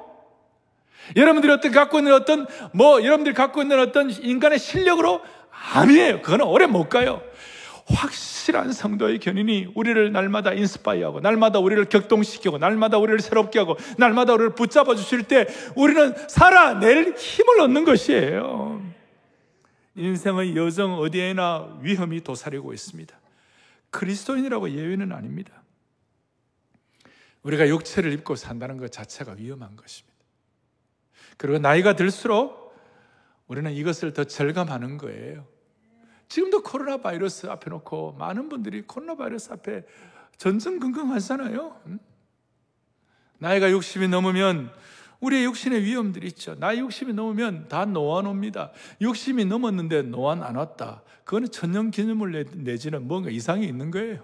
여러분들이 1.15 1.51
어떤 1.53 1.71
갖고 1.71 1.99
있는 1.99 2.13
어떤 2.13 2.47
뭐 2.73 3.03
여러분들이 3.03 3.33
갖고 3.33 3.61
있는 3.61 3.79
어떤 3.79 4.09
인간의 4.09 4.59
실력으로 4.59 5.21
아니에요. 5.73 6.21
그거는 6.21 6.45
오래 6.45 6.67
못 6.67 6.89
가요. 6.89 7.21
확실한 7.87 8.73
성도의 8.73 9.19
견인이 9.19 9.73
우리를 9.75 10.11
날마다 10.11 10.53
인스파이하고 10.53 11.19
날마다 11.19 11.59
우리를 11.59 11.85
격동시키고 11.85 12.57
날마다 12.57 12.97
우리를 12.97 13.19
새롭게 13.19 13.59
하고 13.59 13.77
날마다 13.97 14.33
우리를 14.33 14.55
붙잡아 14.55 14.95
주실 14.95 15.23
때 15.23 15.45
우리는 15.75 16.15
살아낼 16.27 17.13
힘을 17.15 17.61
얻는 17.61 17.85
것이에요. 17.85 18.81
인생의 19.95 20.55
여정 20.55 20.95
어디에나 20.95 21.77
위험이 21.81 22.21
도사리고 22.21 22.73
있습니다. 22.73 23.15
그리스도인이라고 23.91 24.71
예외는 24.71 25.11
아닙니다. 25.11 25.51
우리가 27.43 27.67
육체를 27.67 28.11
입고 28.13 28.35
산다는 28.35 28.77
것 28.77 28.91
자체가 28.91 29.35
위험한 29.37 29.75
것입니다. 29.75 30.14
그리고 31.37 31.59
나이가 31.59 31.95
들수록 31.95 32.73
우리는 33.47 33.71
이것을 33.71 34.13
더 34.13 34.23
절감하는 34.23 34.97
거예요. 34.97 35.45
지금도 36.27 36.63
코로나 36.63 36.97
바이러스 36.97 37.47
앞에 37.47 37.69
놓고 37.69 38.13
많은 38.13 38.49
분들이 38.49 38.81
코로나 38.81 39.15
바이러스 39.15 39.51
앞에 39.53 39.83
전전긍긍 40.37 41.11
하잖아요. 41.11 41.79
나이가 43.37 43.69
60이 43.69 44.09
넘으면 44.09 44.71
우리의 45.19 45.45
육신의 45.45 45.83
위험들이 45.83 46.27
있죠. 46.27 46.55
나이 46.55 46.81
60이 46.81 47.13
넘으면 47.13 47.67
다 47.67 47.85
노안 47.85 48.25
옵니다. 48.25 48.71
60이 49.01 49.47
넘었는데 49.47 50.03
노안 50.03 50.43
안 50.43 50.55
왔다. 50.55 51.03
그거는 51.23 51.49
천년 51.51 51.91
기념을 51.91 52.45
내지는 52.53 53.07
뭔가 53.07 53.29
이상이 53.29 53.65
있는 53.65 53.91
거예요. 53.91 54.23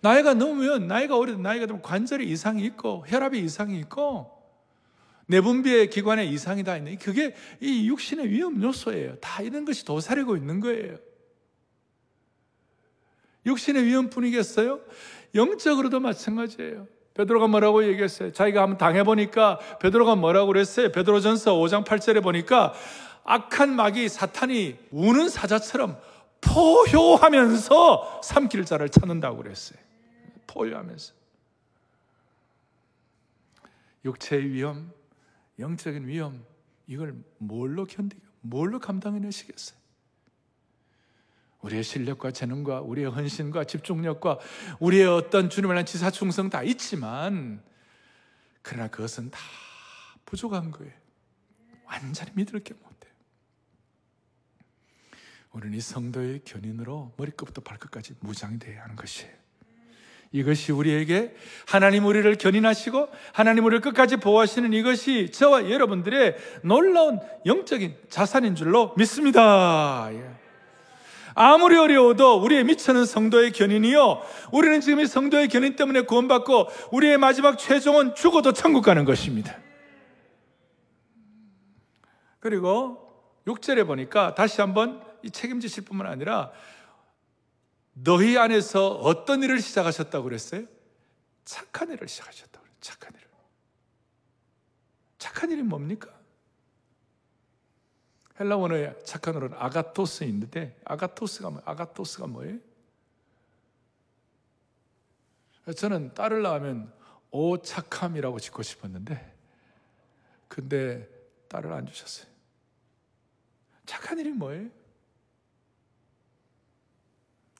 나이가 0.00 0.34
넘으면 0.34 0.86
나이가 0.86 1.16
오래된 1.16 1.42
나이가 1.42 1.66
되면 1.66 1.82
관절에 1.82 2.24
이상이 2.24 2.64
있고 2.64 3.04
혈압에 3.08 3.38
이상이 3.38 3.78
있고 3.80 4.35
내분비의 5.26 5.90
기관에 5.90 6.24
이상이 6.24 6.62
다 6.62 6.76
있는 6.76 6.96
그게 6.98 7.34
이 7.60 7.88
육신의 7.88 8.30
위험 8.30 8.62
요소예요. 8.62 9.16
다 9.16 9.42
이런 9.42 9.64
것이 9.64 9.84
도사리고 9.84 10.36
있는 10.36 10.60
거예요. 10.60 10.96
육신의 13.44 13.84
위험뿐이겠어요? 13.84 14.80
영적으로도 15.34 16.00
마찬가지예요. 16.00 16.88
베드로가 17.14 17.46
뭐라고 17.46 17.84
얘기했어요? 17.86 18.32
자기가 18.32 18.62
한번 18.62 18.78
당해보니까 18.78 19.58
베드로가 19.80 20.16
뭐라고 20.16 20.48
그랬어요? 20.48 20.92
베드로전서 20.92 21.54
5장 21.54 21.84
8절에 21.84 22.22
보니까 22.22 22.74
악한 23.24 23.74
마귀 23.74 24.08
사탄이 24.08 24.76
우는 24.90 25.28
사자처럼 25.28 25.98
포효하면서 26.40 28.20
삼킬 28.22 28.64
자를 28.64 28.88
찾는다고 28.88 29.38
그랬어요. 29.38 29.78
포효하면서. 30.46 31.14
육체의 34.04 34.52
위험, 34.52 34.92
영적인 35.58 36.06
위험, 36.06 36.44
이걸 36.86 37.16
뭘로 37.38 37.84
견디고, 37.84 38.22
뭘로 38.40 38.78
감당해내시겠어요? 38.78 39.78
우리의 41.60 41.82
실력과 41.82 42.30
재능과 42.30 42.80
우리의 42.82 43.10
헌신과 43.10 43.64
집중력과 43.64 44.38
우리의 44.78 45.06
어떤 45.06 45.50
주님을 45.50 45.74
위한 45.74 45.86
지사 45.86 46.10
충성 46.10 46.48
다 46.48 46.62
있지만 46.62 47.62
그러나 48.62 48.88
그것은 48.88 49.30
다 49.30 49.40
부족한 50.24 50.70
거예요. 50.70 50.92
완전히 51.86 52.32
믿을 52.34 52.60
게 52.60 52.74
못해요. 52.74 53.12
우리는 55.52 55.76
이 55.76 55.80
성도의 55.80 56.42
견인으로 56.44 57.14
머리끝부터 57.16 57.62
발끝까지 57.62 58.16
무장이 58.20 58.58
되어야 58.58 58.82
하는 58.82 58.96
것이에요. 58.96 59.45
이것이 60.32 60.72
우리에게 60.72 61.34
하나님 61.66 62.04
우리를 62.04 62.36
견인하시고 62.36 63.08
하나님 63.32 63.64
우리를 63.64 63.80
끝까지 63.80 64.16
보호하시는 64.16 64.72
이것이 64.72 65.30
저와 65.30 65.70
여러분들의 65.70 66.36
놀라운 66.62 67.20
영적인 67.46 67.94
자산인 68.08 68.54
줄로 68.54 68.92
믿습니다. 68.96 70.08
예. 70.12 70.46
아무리 71.38 71.76
어려워도 71.76 72.42
우리의 72.42 72.64
미천은 72.64 73.04
성도의 73.04 73.52
견인이요. 73.52 74.22
우리는 74.52 74.80
지금 74.80 75.00
이 75.00 75.06
성도의 75.06 75.48
견인 75.48 75.76
때문에 75.76 76.02
구원받고 76.02 76.68
우리의 76.92 77.18
마지막 77.18 77.58
최종은 77.58 78.14
죽어도 78.14 78.52
천국 78.52 78.82
가는 78.82 79.04
것입니다. 79.04 79.54
그리고 82.40 83.06
6절에 83.46 83.86
보니까 83.86 84.34
다시 84.34 84.62
한번 84.62 85.02
이 85.22 85.30
책임지실 85.30 85.84
뿐만 85.84 86.06
아니라 86.06 86.52
너희 87.98 88.36
안에서 88.36 88.88
어떤 88.88 89.42
일을 89.42 89.60
시작하셨다고 89.60 90.24
그랬어요? 90.24 90.66
착한 91.44 91.90
일을 91.90 92.08
시작하셨다고 92.08 92.62
그래요. 92.62 92.76
착한 92.80 93.14
일을. 93.14 93.26
착한 95.18 95.50
일이 95.50 95.62
뭡니까? 95.62 96.14
헬라 98.38 98.58
원어의 98.58 98.94
착한 99.04 99.36
어는 99.36 99.54
아가토스인데 99.54 100.78
아가토스가 100.84 101.50
뭐 101.50 101.62
아가토스가 101.64 102.26
뭐예요? 102.26 102.58
저는 105.74 106.12
딸을 106.14 106.42
낳으면 106.42 106.92
오 107.30 107.56
착함이라고 107.56 108.38
짓고 108.38 108.62
싶었는데 108.62 109.34
근데 110.48 111.08
딸을 111.48 111.72
안 111.72 111.86
주셨어요. 111.86 112.30
착한 113.84 114.18
일이 114.18 114.30
뭐예요? 114.30 114.68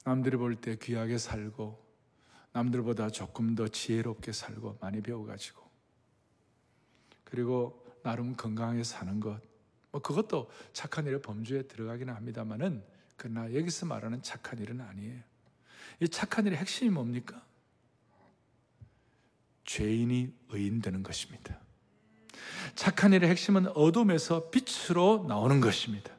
남들이 0.07 0.37
볼 0.37 0.55
때 0.55 0.77
귀하게 0.81 1.17
살고 1.17 1.85
남들보다 2.53 3.09
조금 3.09 3.55
더 3.55 3.67
지혜롭게 3.67 4.31
살고 4.31 4.77
많이 4.81 5.01
배워가지고 5.01 5.61
그리고 7.23 7.85
나름 8.03 8.35
건강하게 8.35 8.83
사는 8.83 9.19
것 9.19 9.57
뭐 9.91 10.01
그것도 10.01 10.49
착한 10.73 11.05
일의 11.05 11.21
범주에 11.21 11.63
들어가기는 11.63 12.13
합니다만은 12.13 12.83
그러나 13.15 13.53
여기서 13.53 13.85
말하는 13.85 14.21
착한 14.21 14.59
일은 14.59 14.81
아니에요. 14.81 15.21
이 16.01 16.07
착한 16.07 16.45
일의 16.45 16.59
핵심이 16.59 16.89
뭡니까? 16.89 17.43
죄인이 19.65 20.33
의인 20.49 20.81
되는 20.81 21.03
것입니다. 21.03 21.59
착한 22.75 23.13
일의 23.13 23.29
핵심은 23.29 23.67
어둠에서 23.69 24.49
빛으로 24.51 25.25
나오는 25.27 25.59
것입니다. 25.61 26.11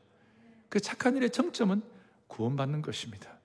그 0.69 0.81
착한 0.81 1.17
일의 1.17 1.31
정점은 1.31 1.83
구원받는 2.27 2.83
것입니다. 2.83 3.38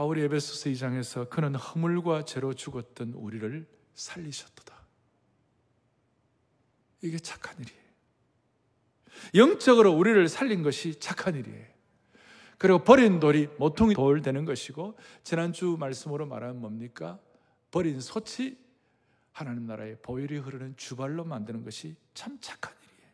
바울이 0.00 0.22
에베소서 0.22 0.70
2장에서 0.70 1.28
그는 1.28 1.54
허물과 1.54 2.24
죄로 2.24 2.54
죽었던 2.54 3.12
우리를 3.12 3.66
살리셨도다. 3.92 4.74
이게 7.02 7.18
착한 7.18 7.54
일이에요. 7.60 7.80
영적으로 9.34 9.92
우리를 9.92 10.26
살린 10.26 10.62
것이 10.62 10.98
착한 10.98 11.34
일이에요. 11.34 11.66
그리고 12.56 12.82
버린 12.82 13.20
돌이 13.20 13.48
모퉁이 13.58 13.92
돌 13.92 14.22
되는 14.22 14.46
것이고 14.46 14.96
지난주 15.22 15.76
말씀으로 15.78 16.24
말하면 16.24 16.62
뭡니까? 16.62 17.20
버린 17.70 18.00
솥이 18.00 18.56
하나님 19.32 19.66
나라의 19.66 19.98
보혈이 20.00 20.38
흐르는 20.38 20.78
주발로 20.78 21.26
만드는 21.26 21.62
것이 21.62 21.94
참 22.14 22.38
착한 22.40 22.72
일이에요. 22.72 23.12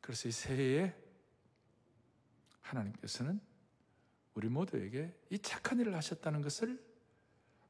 그래서 0.00 0.30
이 0.30 0.32
새해에 0.32 0.94
하나님께서는 2.62 3.47
우리 4.38 4.48
모두에게 4.48 5.12
이 5.30 5.38
착한 5.40 5.80
일을 5.80 5.96
하셨다는 5.96 6.42
것을 6.42 6.80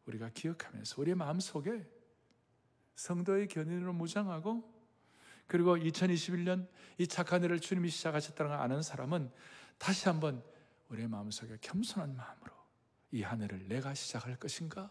우리가 0.05 0.29
기억하면서 0.29 1.01
우리의 1.01 1.15
마음속에 1.15 1.87
성도의 2.95 3.49
견인으로 3.49 3.95
무장하고 3.95 4.71
그리고 5.47 5.79
2021년 5.79 6.69
이 6.99 7.07
착한 7.07 7.43
일을 7.43 7.59
주님이 7.59 7.89
시작하셨다는 7.89 8.51
걸 8.51 8.61
아는 8.61 8.83
사람은 8.83 9.31
다시 9.79 10.11
한번 10.11 10.45
우리의 10.91 11.09
마음속에 11.09 11.57
겸손한 11.63 12.15
마음으로 12.15 12.53
이 13.13 13.23
한 13.23 13.41
해를 13.41 13.67
내가 13.67 13.95
시작할 13.95 14.37
것인가? 14.37 14.91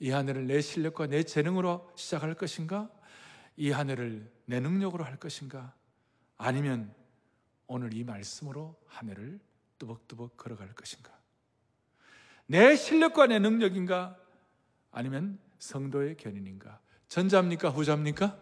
이 0.00 0.10
한 0.10 0.28
해를 0.28 0.48
내 0.48 0.60
실력과 0.60 1.06
내 1.06 1.22
재능으로 1.22 1.92
시작할 1.94 2.34
것인가? 2.34 2.90
이 3.56 3.70
한 3.70 3.90
해를 3.90 4.28
내 4.46 4.58
능력으로 4.58 5.04
할 5.04 5.20
것인가? 5.20 5.72
아니면 6.36 6.92
오늘 7.68 7.94
이 7.94 8.02
말씀으로 8.02 8.74
한 8.86 9.08
해를 9.08 9.38
뚜벅뚜벅 9.78 10.36
걸어갈 10.36 10.74
것인가? 10.74 11.12
내 12.46 12.76
실력과 12.76 13.26
내 13.26 13.38
능력인가? 13.38 14.16
아니면 14.90 15.38
성도의 15.58 16.16
견인인가? 16.16 16.80
전자입니까? 17.08 17.70
후자입니까? 17.70 18.36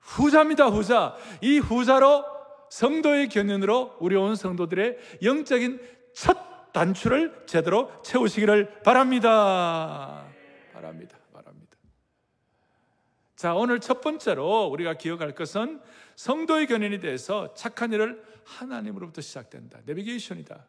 후자입니다, 0.00 0.66
후자. 0.66 1.16
이 1.40 1.58
후자로 1.58 2.24
성도의 2.70 3.28
견인으로 3.28 3.96
우리 4.00 4.16
온 4.16 4.36
성도들의 4.36 4.98
영적인 5.22 5.80
첫 6.14 6.72
단추를 6.72 7.44
제대로 7.46 7.90
채우시기를 8.02 8.82
바랍니다. 8.82 10.26
바랍니다. 10.72 11.18
바랍니다. 11.32 11.76
자, 13.36 13.54
오늘 13.54 13.80
첫 13.80 14.00
번째로 14.00 14.66
우리가 14.66 14.94
기억할 14.94 15.34
것은 15.34 15.80
성도의 16.20 16.66
견인에 16.66 17.00
대해서 17.00 17.54
착한 17.54 17.94
일을 17.94 18.22
하나님으로부터 18.44 19.22
시작된다. 19.22 19.80
내비게이션이다. 19.86 20.66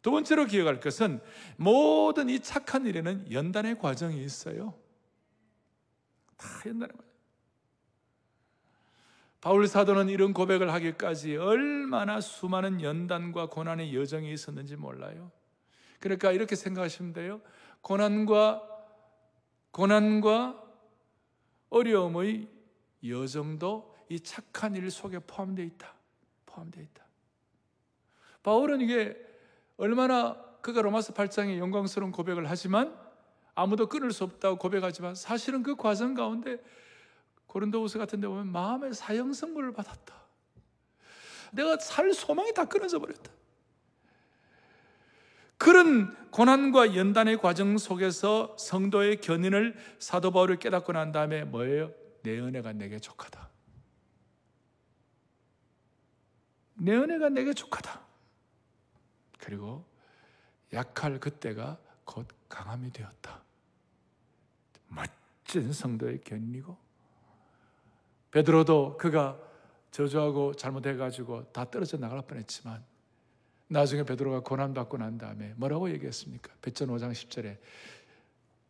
두 0.00 0.10
번째로 0.10 0.46
기억할 0.46 0.80
것은 0.80 1.20
모든 1.58 2.30
이 2.30 2.40
착한 2.40 2.86
일에는 2.86 3.30
연단의 3.30 3.78
과정이 3.78 4.24
있어요. 4.24 4.72
다 6.38 6.48
연단의 6.64 6.96
과정. 6.96 7.10
바울 9.42 9.68
사도는 9.68 10.08
이런 10.08 10.32
고백을 10.32 10.72
하기까지 10.72 11.36
얼마나 11.36 12.22
수많은 12.22 12.80
연단과 12.80 13.50
고난의 13.50 13.94
여정이 13.94 14.32
있었는지 14.32 14.76
몰라요. 14.76 15.30
그러니까 15.98 16.32
이렇게 16.32 16.56
생각하시면 16.56 17.12
돼요. 17.12 17.42
고난과 17.82 18.62
고난과 19.72 20.64
어려움의 21.68 22.48
여정도 23.06 23.89
이 24.10 24.18
착한 24.18 24.74
일 24.74 24.90
속에 24.90 25.20
포함되어 25.20 25.64
있다. 25.64 25.94
포함되어 26.44 26.82
있다. 26.82 27.04
바울은 28.42 28.80
이게 28.80 29.16
얼마나 29.76 30.36
그가 30.60 30.82
로마서 30.82 31.14
8장에 31.14 31.58
영광스러운 31.58 32.10
고백을 32.10 32.50
하지만 32.50 32.94
아무도 33.54 33.88
끊을 33.88 34.10
수 34.10 34.24
없다고 34.24 34.58
고백하지만 34.58 35.14
사실은 35.14 35.62
그 35.62 35.76
과정 35.76 36.14
가운데 36.14 36.58
고린도후서 37.46 37.98
같은 38.00 38.20
데 38.20 38.26
보면 38.26 38.48
마음의 38.48 38.94
사형 38.94 39.32
선물을 39.32 39.72
받았다. 39.72 40.14
내가 41.52 41.78
살 41.78 42.12
소망이 42.12 42.52
다 42.52 42.64
끊어져 42.64 42.98
버렸다. 42.98 43.30
그런 45.56 46.30
고난과 46.30 46.96
연단의 46.96 47.38
과정 47.38 47.78
속에서 47.78 48.56
성도의 48.58 49.20
견인을 49.20 49.76
사도 50.00 50.32
바울이 50.32 50.58
깨닫고 50.58 50.92
난 50.92 51.12
다음에 51.12 51.44
뭐예요? 51.44 51.92
내 52.22 52.40
은혜가 52.40 52.72
내게 52.72 52.98
족하다. 52.98 53.49
내 56.80 56.96
은혜가 56.96 57.28
내게 57.28 57.52
족하다. 57.52 58.00
그리고 59.38 59.84
약할 60.72 61.20
그때가 61.20 61.78
곧 62.04 62.26
강함이 62.48 62.90
되었다. 62.92 63.42
멋진 64.88 65.72
성도의 65.72 66.22
견인이고 66.22 66.76
베드로도 68.30 68.96
그가 68.96 69.38
저주하고 69.90 70.54
잘못해 70.54 70.96
가지고 70.96 71.50
다 71.52 71.68
떨어져 71.70 71.98
나갈 71.98 72.22
뻔했지만 72.22 72.82
나중에 73.68 74.02
베드로가 74.04 74.40
고난 74.40 74.72
받고 74.72 74.96
난 74.98 75.18
다음에 75.18 75.52
뭐라고 75.56 75.90
얘기했습니까? 75.90 76.52
베전 76.62 76.88
5장 76.88 77.12
10절에 77.12 77.58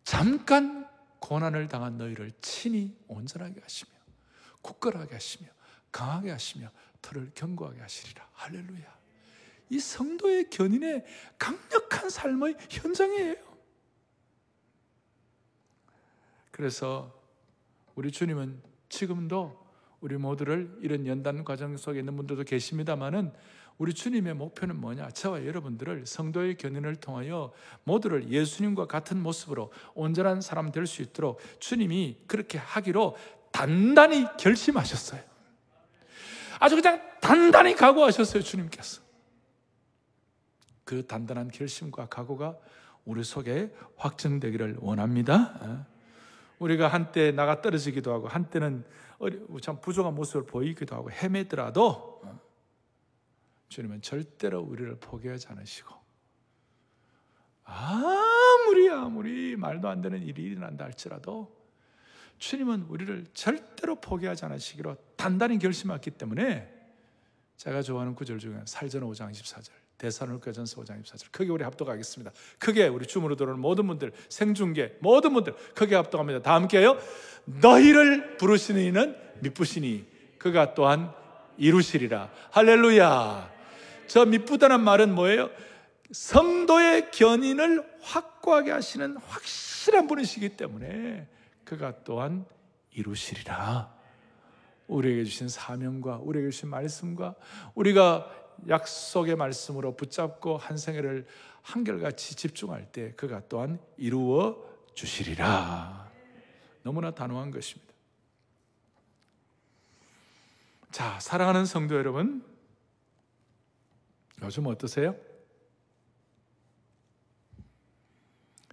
잠깐 0.02 0.88
고난을 1.20 1.68
당한 1.68 1.96
너희를 1.96 2.32
친히 2.40 2.96
온전하게 3.06 3.60
하시며 3.60 3.92
굳건하게 4.62 5.14
하시며 5.14 5.48
강하게 5.92 6.30
하시며 6.30 6.70
털을 7.02 7.30
견고하게 7.34 7.80
하시리라 7.80 8.28
할렐루야 8.32 8.98
이 9.70 9.78
성도의 9.78 10.50
견인의 10.50 11.04
강력한 11.38 12.10
삶의 12.10 12.56
현장이에요 12.68 13.36
그래서 16.50 17.18
우리 17.94 18.10
주님은 18.10 18.60
지금도 18.88 19.58
우리 20.00 20.16
모두를 20.16 20.76
이런 20.80 21.06
연단 21.06 21.44
과정 21.44 21.76
속에 21.76 22.00
있는 22.00 22.16
분들도 22.16 22.44
계십니다만은 22.44 23.32
우리 23.78 23.94
주님의 23.94 24.34
목표는 24.34 24.76
뭐냐? 24.78 25.08
저와 25.10 25.46
여러분들을 25.46 26.04
성도의 26.04 26.56
견인을 26.58 26.96
통하여 26.96 27.50
모두를 27.84 28.28
예수님과 28.28 28.86
같은 28.86 29.22
모습으로 29.22 29.72
온전한 29.94 30.42
사람 30.42 30.70
될 30.70 30.86
수 30.86 31.00
있도록 31.00 31.40
주님이 31.60 32.18
그렇게 32.26 32.58
하기로 32.58 33.16
단단히 33.50 34.26
결심하셨어요. 34.38 35.29
아주 36.60 36.76
그냥 36.76 37.00
단단히 37.20 37.74
각오하셨어요, 37.74 38.42
주님께서. 38.42 39.02
그 40.84 41.06
단단한 41.06 41.48
결심과 41.48 42.06
각오가 42.06 42.56
우리 43.04 43.24
속에 43.24 43.74
확정되기를 43.96 44.76
원합니다. 44.80 45.54
어? 45.60 45.86
우리가 46.58 46.88
한때 46.88 47.32
나가 47.32 47.62
떨어지기도 47.62 48.12
하고 48.12 48.28
한때는 48.28 48.84
참 49.62 49.80
부족한 49.80 50.14
모습을 50.14 50.46
보이기도 50.46 50.94
하고 50.94 51.10
헤매더라도 51.10 52.20
어, 52.24 52.40
주님은 53.68 54.02
절대로 54.02 54.60
우리를 54.60 54.96
포기하지 55.00 55.48
않으시고 55.48 55.94
아무리 57.64 58.90
아무리 58.90 59.56
말도 59.56 59.88
안 59.88 60.02
되는 60.02 60.22
일이 60.22 60.42
일어난다 60.42 60.84
할지라도 60.84 61.59
주님은 62.40 62.86
우리를 62.88 63.26
절대로 63.34 63.96
포기하지 63.96 64.46
않으시기로 64.46 64.96
단단히 65.16 65.58
결심했기 65.58 66.10
때문에 66.12 66.68
제가 67.56 67.82
좋아하는 67.82 68.14
구절 68.14 68.38
중에 68.38 68.56
살전 68.64 69.02
5장 69.02 69.30
24절 69.30 69.70
대사로니전서 69.98 70.80
5장 70.80 71.04
24절 71.04 71.30
크게 71.30 71.50
우리 71.50 71.62
합독하겠습니다. 71.62 72.32
크게 72.58 72.88
우리 72.88 73.06
춤으로 73.06 73.36
들어오는 73.36 73.60
모든 73.60 73.86
분들 73.86 74.12
생중계 74.30 74.96
모든 75.00 75.34
분들 75.34 75.54
크게 75.74 75.94
합독합니다. 75.94 76.40
다 76.40 76.54
함께요. 76.54 76.98
너희를 77.44 78.38
부르시는 78.38 78.82
이는 78.82 79.16
미쁘시니 79.40 80.06
그가 80.38 80.72
또한 80.72 81.12
이루시리라. 81.58 82.30
할렐루야. 82.52 83.52
저 84.06 84.24
미쁘다는 84.24 84.80
말은 84.80 85.14
뭐예요? 85.14 85.50
성도의 86.10 87.10
견인을 87.10 87.86
확고하게 88.00 88.70
하시는 88.70 89.18
확실한 89.18 90.06
분이시기 90.06 90.56
때문에 90.56 91.28
그가 91.70 92.02
또한 92.02 92.44
이루시리라. 92.90 93.94
우리에게 94.88 95.22
주신 95.22 95.48
사명과 95.48 96.16
우리에게 96.16 96.50
주신 96.50 96.68
말씀과 96.68 97.36
우리가 97.76 98.28
약속의 98.68 99.36
말씀으로 99.36 99.94
붙잡고 99.94 100.56
한 100.56 100.76
생애를 100.76 101.28
한결같이 101.62 102.34
집중할 102.34 102.90
때 102.90 103.12
그가 103.12 103.42
또한 103.48 103.78
이루어 103.96 104.60
주시리라. 104.94 106.10
너무나 106.82 107.12
단호한 107.12 107.52
것입니다. 107.52 107.94
자, 110.90 111.20
사랑하는 111.20 111.66
성도 111.66 111.94
여러분, 111.94 112.44
요즘 114.42 114.66
어떠세요? 114.66 115.14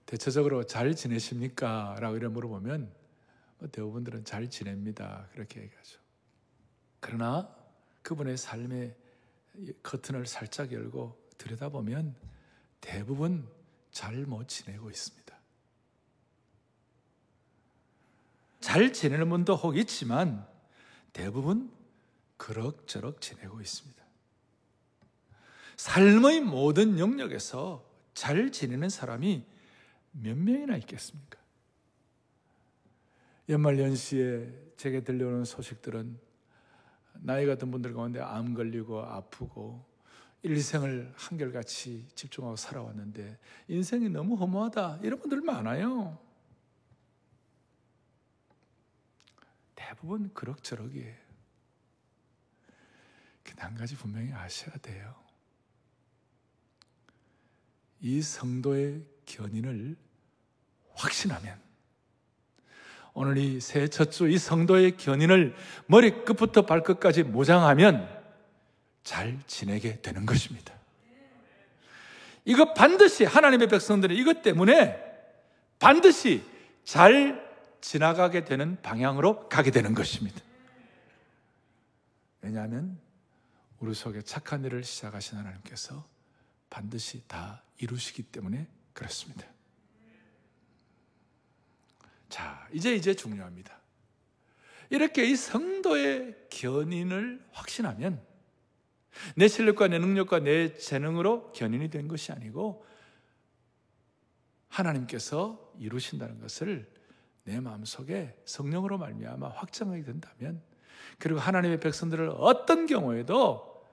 대체적으로 0.07 0.63
잘 0.63 0.95
지내십니까? 0.95 1.97
라고 1.99 2.15
이래 2.15 2.27
물어보면 2.27 2.91
뭐 3.59 3.69
대부분들은 3.69 4.23
잘 4.23 4.49
지냅니다. 4.49 5.27
그렇게 5.33 5.61
얘기하죠. 5.61 5.99
그러나 7.01 7.53
그분의 8.03 8.37
삶의 8.37 8.95
커튼을 9.83 10.25
살짝 10.25 10.71
열고 10.71 11.29
들여다보면 11.37 12.15
대부분 12.79 13.47
잘 13.91 14.25
못 14.25 14.47
지내고 14.47 14.89
있습니다. 14.89 15.37
잘 18.61 18.93
지내는 18.93 19.29
분도 19.29 19.55
혹 19.55 19.77
있지만 19.77 20.47
대부분 21.11 21.71
그럭저럭 22.37 23.19
지내고 23.19 23.59
있습니다. 23.59 24.05
삶의 25.75 26.41
모든 26.41 26.97
영역에서 26.97 27.85
잘 28.13 28.51
지내는 28.51 28.89
사람이 28.89 29.56
몇 30.21 30.37
명이나 30.37 30.77
있겠습니까? 30.77 31.37
연말 33.49 33.79
연시에 33.79 34.51
제게 34.75 35.03
들려오는 35.03 35.45
소식들은 35.45 36.19
나이가 37.19 37.55
든 37.55 37.71
분들 37.71 37.93
가운데 37.93 38.19
암 38.19 38.53
걸리고 38.53 39.01
아프고 39.01 39.85
일생을 40.43 41.13
한결같이 41.15 42.07
집중하고 42.13 42.55
살아왔는데 42.55 43.39
인생이 43.67 44.09
너무 44.09 44.35
허무하다 44.35 44.99
이런 45.03 45.19
분들 45.19 45.41
많아요. 45.41 46.19
대부분 49.75 50.33
그럭저럭이에요. 50.33 51.27
한 53.57 53.75
가지 53.75 53.95
분명히 53.95 54.31
아셔야 54.31 54.75
돼요. 54.77 55.15
이 57.99 58.21
성도의 58.21 59.05
견인을 59.25 59.97
확신하면 60.97 61.57
오늘 63.13 63.37
이 63.37 63.59
새해 63.59 63.87
첫주 63.87 64.27
이 64.29 64.37
성도의 64.37 64.97
견인을 64.97 65.55
머리끝부터 65.87 66.65
발끝까지 66.65 67.23
모장하면 67.23 68.07
잘 69.03 69.39
지내게 69.47 70.01
되는 70.01 70.25
것입니다. 70.25 70.73
이거 72.45 72.73
반드시 72.73 73.25
하나님의 73.25 73.67
백성들은 73.69 74.15
이것 74.15 74.41
때문에 74.41 75.03
반드시 75.79 76.43
잘 76.83 77.45
지나가게 77.81 78.45
되는 78.45 78.77
방향으로 78.81 79.49
가게 79.49 79.71
되는 79.71 79.93
것입니다. 79.93 80.39
왜냐하면 82.41 82.99
우리 83.79 83.93
속에 83.93 84.21
착한 84.21 84.63
일을 84.63 84.83
시작하신 84.83 85.37
하나님께서 85.37 86.05
반드시 86.69 87.23
다 87.27 87.63
이루시기 87.79 88.23
때문에 88.23 88.67
그렇습니다. 88.93 89.45
자, 92.29 92.67
이제 92.73 92.93
이제 92.93 93.13
중요합니다. 93.13 93.77
이렇게 94.89 95.25
이 95.25 95.35
성도의 95.35 96.35
견인을 96.49 97.43
확신하면 97.51 98.21
내 99.35 99.47
실력과 99.47 99.87
내 99.87 99.99
능력과 99.99 100.39
내 100.39 100.73
재능으로 100.73 101.51
견인이 101.51 101.89
된 101.89 102.07
것이 102.07 102.31
아니고 102.31 102.85
하나님께서 104.69 105.73
이루신다는 105.79 106.39
것을 106.39 106.91
내 107.43 107.59
마음속에 107.59 108.35
성령으로 108.45 108.97
말미암아 108.97 109.49
확정하게 109.49 110.03
된다면 110.03 110.61
그리고 111.17 111.39
하나님의 111.39 111.79
백성들을 111.79 112.33
어떤 112.37 112.85
경우에도 112.85 113.85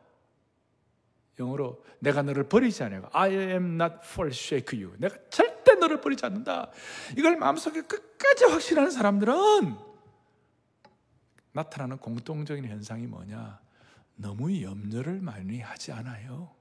영어로 1.39 1.85
내가 1.99 2.23
너를 2.23 2.49
버리지 2.49 2.83
않아요. 2.85 3.09
I 3.13 3.33
am 3.33 3.81
not 3.81 3.97
forsake 4.03 4.79
you. 4.79 4.97
내가 4.99 5.17
절대 5.31 5.54
너를 5.85 6.01
버리지 6.01 6.25
않는다. 6.27 6.71
이걸 7.17 7.37
마음속에 7.37 7.83
끝까지 7.83 8.45
확신하는 8.45 8.91
사람들은 8.91 9.35
나타나는 11.53 11.99
공통적인 11.99 12.67
현상이 12.67 13.07
뭐냐? 13.07 13.61
너무 14.17 14.63
염려를 14.63 15.21
많이 15.21 15.61
하지 15.61 15.93
않아요. 15.93 16.55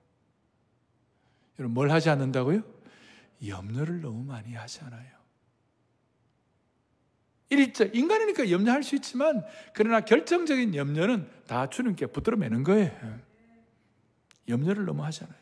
여러분 1.60 1.74
뭘 1.74 1.92
하지 1.92 2.10
않는다고요? 2.10 2.64
염려를 3.48 4.02
너무 4.02 4.24
많이 4.24 4.54
하지 4.54 4.82
않아요. 4.82 5.14
일자 7.50 7.86
인간이니까 7.86 8.50
염려할 8.50 8.84
수 8.84 8.96
있지만 8.96 9.46
그러나 9.74 10.02
결정적인 10.02 10.76
염려는 10.76 11.30
다 11.46 11.70
주님께 11.70 12.08
붙들어 12.08 12.36
매는 12.38 12.64
거예요. 12.64 13.20
염려를 14.48 14.86
너무 14.86 15.04
하잖아요. 15.06 15.38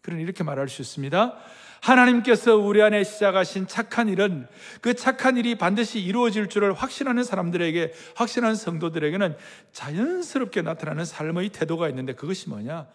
그러니 0.00 0.22
이렇게 0.22 0.42
말할 0.42 0.68
수 0.68 0.80
있습니다. 0.80 1.38
하나님께서 1.80 2.56
우리 2.56 2.82
안에 2.82 3.04
시작하신 3.04 3.66
착한 3.66 4.08
일은 4.08 4.46
그 4.80 4.94
착한 4.94 5.36
일이 5.36 5.56
반드시 5.56 6.00
이루어질 6.00 6.48
줄을 6.48 6.72
확신하는 6.72 7.24
사람들에게, 7.24 7.92
확신하는 8.16 8.56
성도들에게는 8.56 9.36
자연스럽게 9.72 10.62
나타나는 10.62 11.04
삶의 11.04 11.50
태도가 11.50 11.88
있는데 11.90 12.14
그것이 12.14 12.48
뭐냐? 12.48 12.88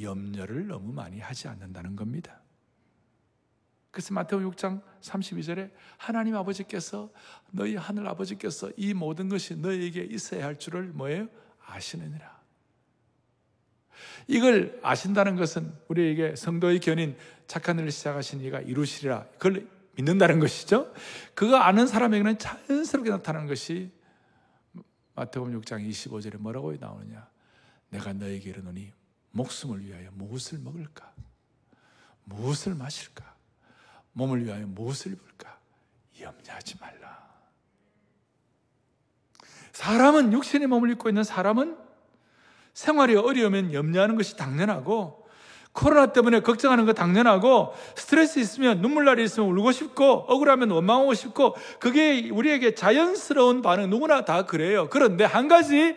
염려를 0.00 0.68
너무 0.68 0.92
많이 0.92 1.20
하지 1.20 1.48
않는다는 1.48 1.96
겁니다. 1.96 2.40
그래서 3.90 4.14
마태오 4.14 4.38
6장 4.50 4.82
32절에 5.00 5.72
하나님 5.96 6.36
아버지께서 6.36 7.10
너희 7.50 7.74
하늘 7.74 8.06
아버지께서 8.06 8.70
이 8.76 8.94
모든 8.94 9.28
것이 9.28 9.56
너희에게 9.56 10.02
있어야 10.02 10.44
할 10.44 10.58
줄을 10.58 10.84
뭐예요? 10.84 11.28
아시느니라. 11.66 12.37
이걸 14.26 14.78
아신다는 14.82 15.36
것은 15.36 15.72
우리에게 15.88 16.36
성도의 16.36 16.80
견인 16.80 17.16
착한 17.46 17.78
일을 17.78 17.90
시작하신 17.90 18.40
이가 18.42 18.60
이루시리라. 18.60 19.24
그걸 19.38 19.66
믿는다는 19.96 20.38
것이죠. 20.38 20.92
그거 21.34 21.56
아는 21.56 21.86
사람에게는 21.86 22.38
자연스럽게 22.38 23.10
나타나는 23.10 23.48
것이 23.48 23.90
마태복음 25.14 25.60
6장 25.60 25.88
25절에 25.88 26.38
뭐라고 26.38 26.72
나오느냐? 26.76 27.28
내가 27.90 28.12
너에게 28.12 28.50
이르노니 28.50 28.92
목숨을 29.32 29.84
위하여 29.84 30.10
무엇을 30.12 30.58
먹을까? 30.58 31.12
무엇을 32.24 32.74
마실까? 32.74 33.34
몸을 34.12 34.44
위하여 34.44 34.66
무엇을 34.66 35.12
입을까? 35.12 35.58
염려하지 36.20 36.78
말라. 36.80 37.18
사람은 39.72 40.32
육신의 40.32 40.68
몸을 40.68 40.90
입고 40.90 41.08
있는 41.08 41.24
사람은 41.24 41.87
생활이 42.78 43.16
어려우면 43.16 43.72
염려하는 43.72 44.14
것이 44.14 44.36
당연하고 44.36 45.26
코로나 45.72 46.12
때문에 46.12 46.38
걱정하는 46.38 46.86
거 46.86 46.92
당연하고 46.92 47.74
스트레스 47.96 48.38
있으면 48.38 48.80
눈물 48.80 49.04
날이 49.04 49.24
있으면 49.24 49.50
울고 49.50 49.72
싶고 49.72 50.26
억울하면 50.28 50.70
원망하고 50.70 51.12
싶고 51.14 51.56
그게 51.80 52.30
우리에게 52.30 52.76
자연스러운 52.76 53.62
반응 53.62 53.90
누구나 53.90 54.24
다 54.24 54.46
그래요. 54.46 54.86
그런데 54.90 55.24
한 55.24 55.48
가지 55.48 55.96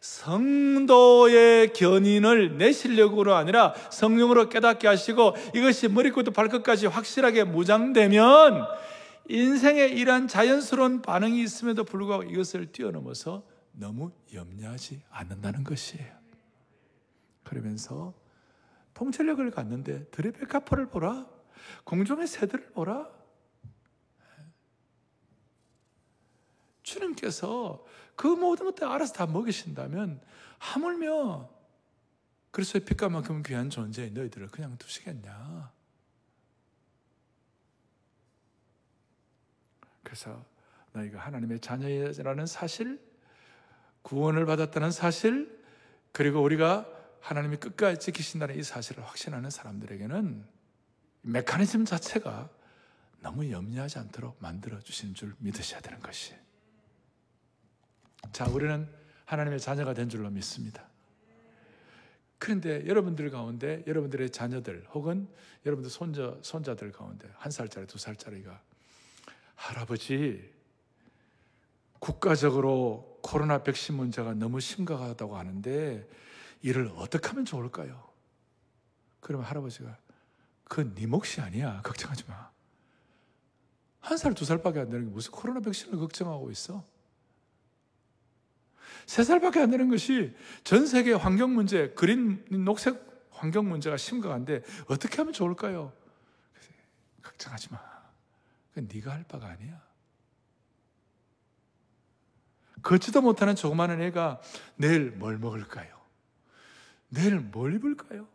성도의 0.00 1.72
견인을 1.72 2.56
내 2.56 2.70
실력으로 2.70 3.34
아니라 3.34 3.74
성령으로 3.90 4.48
깨닫게 4.48 4.86
하시고 4.86 5.34
이것이 5.56 5.88
머리부터 5.88 6.30
발끝까지 6.30 6.86
확실하게 6.86 7.42
무장되면 7.42 8.64
인생에 9.28 9.86
이러한 9.86 10.28
자연스러운 10.28 11.02
반응이 11.02 11.42
있음에도 11.42 11.82
불구하고 11.82 12.22
이것을 12.22 12.70
뛰어넘어서 12.70 13.42
너무 13.72 14.12
염려하지 14.32 15.02
않는다는 15.10 15.64
것이에요. 15.64 16.16
그러면서 17.42 18.14
통찰력을 18.94 19.50
갖는데 19.50 20.06
드레베카퍼를 20.10 20.88
보라. 20.88 21.28
공중의 21.84 22.26
새들을 22.26 22.72
보라. 22.72 23.10
주님께서 26.82 27.84
그 28.16 28.26
모든 28.26 28.66
것들 28.66 28.86
알아서 28.86 29.12
다 29.14 29.26
먹이신다면 29.26 30.20
하물며 30.58 31.50
그리스도의 32.50 32.84
피값만큼 32.84 33.42
귀한 33.44 33.70
존재인 33.70 34.12
너희들을 34.12 34.48
그냥 34.48 34.76
두시겠냐? 34.76 35.72
그래서 40.02 40.44
너희가 40.92 41.18
하나님의 41.20 41.60
자녀라는 41.60 42.44
사실, 42.44 43.00
구원을 44.02 44.46
받았다는 44.46 44.90
사실, 44.90 45.60
그리고 46.12 46.42
우리가 46.42 46.86
하나님이 47.20 47.56
끝까지 47.56 48.00
지키신다는 48.00 48.58
이 48.58 48.62
사실을 48.62 49.04
확신하는 49.04 49.50
사람들에게는 49.50 50.44
메커니즘 51.22 51.84
자체가 51.84 52.50
너무 53.20 53.50
염려하지 53.50 54.00
않도록 54.00 54.36
만들어 54.40 54.80
주시는 54.80 55.14
줄 55.14 55.34
믿으셔야 55.38 55.80
되는 55.80 56.00
것이. 56.00 56.34
자, 58.32 58.46
우리는 58.46 58.88
하나님의 59.24 59.60
자녀가 59.60 59.94
된 59.94 60.08
줄로 60.08 60.28
믿습니다. 60.30 60.88
그런데 62.38 62.84
여러분들 62.86 63.30
가운데 63.30 63.84
여러분들의 63.86 64.30
자녀들 64.30 64.84
혹은 64.92 65.28
여러분들 65.64 65.88
손자 65.88 66.36
손자들 66.42 66.90
가운데 66.90 67.28
한 67.36 67.52
살짜리 67.52 67.86
두 67.86 67.98
살짜리가 67.98 68.60
할아버지 69.54 70.52
국가적으로 72.00 73.11
코로나 73.22 73.62
백신 73.62 73.94
문제가 73.94 74.34
너무 74.34 74.60
심각하다고 74.60 75.36
하는데 75.36 76.08
이를 76.60 76.92
어떻게 76.96 77.28
하면 77.28 77.44
좋을까요? 77.44 78.10
그러면 79.20 79.46
할아버지가 79.46 79.96
그네 80.64 81.06
몫이 81.06 81.40
아니야. 81.40 81.80
걱정하지 81.82 82.24
마. 82.28 82.50
한 84.00 84.18
살, 84.18 84.34
두 84.34 84.44
살밖에 84.44 84.80
안 84.80 84.90
되는 84.90 85.06
게 85.06 85.10
무슨 85.12 85.30
코로나 85.30 85.60
백신을 85.60 85.98
걱정하고 85.98 86.50
있어? 86.50 86.84
세 89.06 89.22
살밖에 89.22 89.60
안 89.60 89.70
되는 89.70 89.88
것이 89.88 90.34
전 90.64 90.86
세계 90.86 91.12
환경 91.12 91.54
문제, 91.54 91.90
그린 91.90 92.44
녹색 92.64 93.28
환경 93.30 93.68
문제가 93.68 93.96
심각한데 93.96 94.62
어떻게 94.86 95.16
하면 95.18 95.32
좋을까요? 95.32 95.92
걱정하지 97.22 97.72
마. 97.72 97.80
그건 98.70 98.88
네가 98.92 99.12
할 99.12 99.24
바가 99.24 99.46
아니야. 99.48 99.80
걷지도 102.82 103.22
못하는 103.22 103.54
조그마한 103.54 104.00
애가 104.02 104.40
내일 104.76 105.10
뭘 105.10 105.38
먹을까요? 105.38 106.00
내일 107.08 107.38
뭘 107.40 107.74
입을까요? 107.74 108.26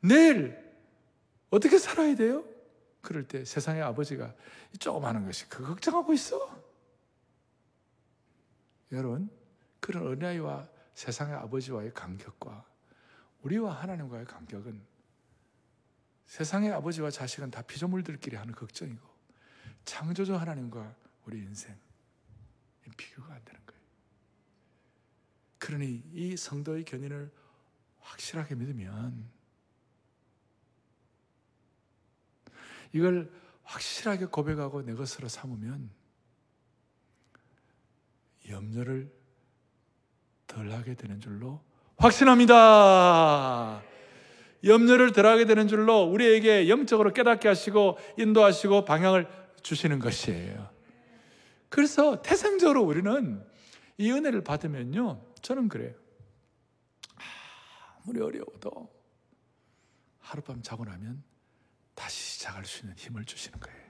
내일 0.00 0.58
어떻게 1.50 1.78
살아야 1.78 2.14
돼요? 2.14 2.44
그럴 3.00 3.26
때 3.26 3.44
세상의 3.44 3.82
아버지가 3.82 4.34
조그마한 4.78 5.26
것이 5.26 5.48
그 5.48 5.64
걱정하고 5.64 6.12
있어. 6.12 6.62
여러분, 8.92 9.30
그런 9.80 10.06
어린아이와 10.06 10.68
세상의 10.94 11.34
아버지와의 11.36 11.92
간격과 11.94 12.64
우리와 13.42 13.72
하나님과의 13.74 14.26
간격은 14.26 14.80
세상의 16.26 16.72
아버지와 16.72 17.10
자식은 17.10 17.50
다 17.50 17.62
피조물들끼리 17.62 18.36
하는 18.36 18.54
걱정이고 18.54 19.06
창조주 19.84 20.36
하나님과 20.36 20.94
우리 21.26 21.38
인생 21.38 21.76
비교가 22.96 23.34
안 23.34 23.44
되는 23.44 23.60
거예요. 23.66 23.82
그러니 25.58 26.02
이 26.12 26.36
성도의 26.36 26.84
견인을 26.84 27.30
확실하게 28.00 28.54
믿으면 28.56 29.30
이걸 32.92 33.32
확실하게 33.64 34.26
고백하고 34.26 34.82
내 34.82 34.94
것으로 34.94 35.28
삼으면 35.28 35.90
염려를 38.48 39.10
덜 40.46 40.70
하게 40.72 40.94
되는 40.94 41.20
줄로 41.20 41.62
확신합니다. 41.96 43.82
염려를 44.64 45.12
덜 45.12 45.26
하게 45.26 45.44
되는 45.44 45.68
줄로 45.68 46.02
우리에게 46.02 46.68
영적으로 46.68 47.12
깨닫게 47.12 47.48
하시고 47.48 47.98
인도하시고 48.18 48.84
방향을 48.84 49.28
주시는 49.62 49.98
것이에요. 49.98 50.68
그래서 51.72 52.20
태생적으로 52.20 52.82
우리는 52.82 53.42
이 53.96 54.12
은혜를 54.12 54.44
받으면요. 54.44 55.24
저는 55.40 55.68
그래요. 55.68 55.94
아무리 58.04 58.20
어려워도 58.20 58.92
하룻밤 60.18 60.62
자고 60.62 60.84
나면 60.84 61.24
다시 61.94 62.34
시작할 62.34 62.66
수 62.66 62.80
있는 62.80 62.94
힘을 62.98 63.24
주시는 63.24 63.58
거예요. 63.58 63.80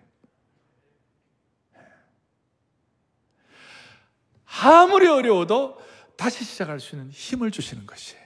아무리 4.44 5.08
어려워도 5.08 5.80
다시 6.16 6.44
시작할 6.44 6.78
수 6.78 6.94
있는 6.94 7.10
힘을 7.10 7.50
주시는 7.50 7.84
것이에요. 7.84 8.22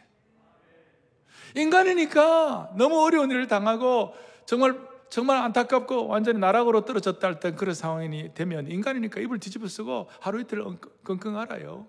인간이니까 1.55 2.75
너무 2.77 3.03
어려운 3.03 3.31
일을 3.31 3.47
당하고 3.47 4.15
정말 4.45 4.79
정말 5.09 5.39
안타깝고 5.39 6.09
완전히 6.09 6.39
나락으로 6.39 6.85
떨어졌다 6.85 7.27
할때 7.27 7.53
그런 7.53 7.75
상황이 7.75 8.35
되면 8.35 8.71
인간이니까 8.71 9.21
입을 9.21 9.39
뒤집어 9.39 9.69
쓰고 9.69 10.09
하루 10.21 10.41
이틀 10.41 10.65
끙끙 11.05 11.37
앓아요. 11.39 11.87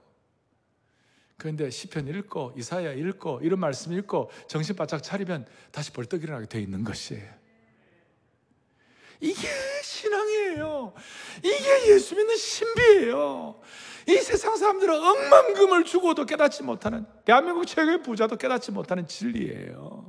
그런데 1.38 1.70
시편 1.70 2.08
읽고 2.08 2.54
이사야 2.58 2.94
읽고 2.94 3.42
이런 3.44 3.60
말씀 3.60 3.94
읽고 3.94 4.32
정신 4.48 4.76
바짝 4.76 5.04
차리면 5.04 5.46
다시 5.72 5.92
벌떡 5.92 6.24
일어나게 6.24 6.48
되어 6.48 6.62
있는 6.62 6.84
것이에요. 6.84 7.38
이게 9.20 9.48
신앙이에요. 9.84 10.94
이게 11.40 11.94
예수 11.94 12.16
믿는 12.16 12.36
신비예요. 12.36 13.60
이 14.08 14.16
세상 14.18 14.56
사람들은 14.56 14.94
억만금을 14.96 15.84
주고도 15.84 16.26
깨닫지 16.26 16.64
못하는 16.64 17.06
대한민국 17.26 17.66
최고의 17.66 18.02
부자도 18.02 18.38
깨닫지 18.38 18.72
못하는 18.72 19.06
진리예요. 19.06 20.07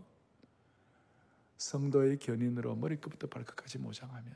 성도의 1.58 2.18
견인으로 2.18 2.76
머리끝부터 2.76 3.26
발끝까지 3.26 3.78
모장하면 3.78 4.32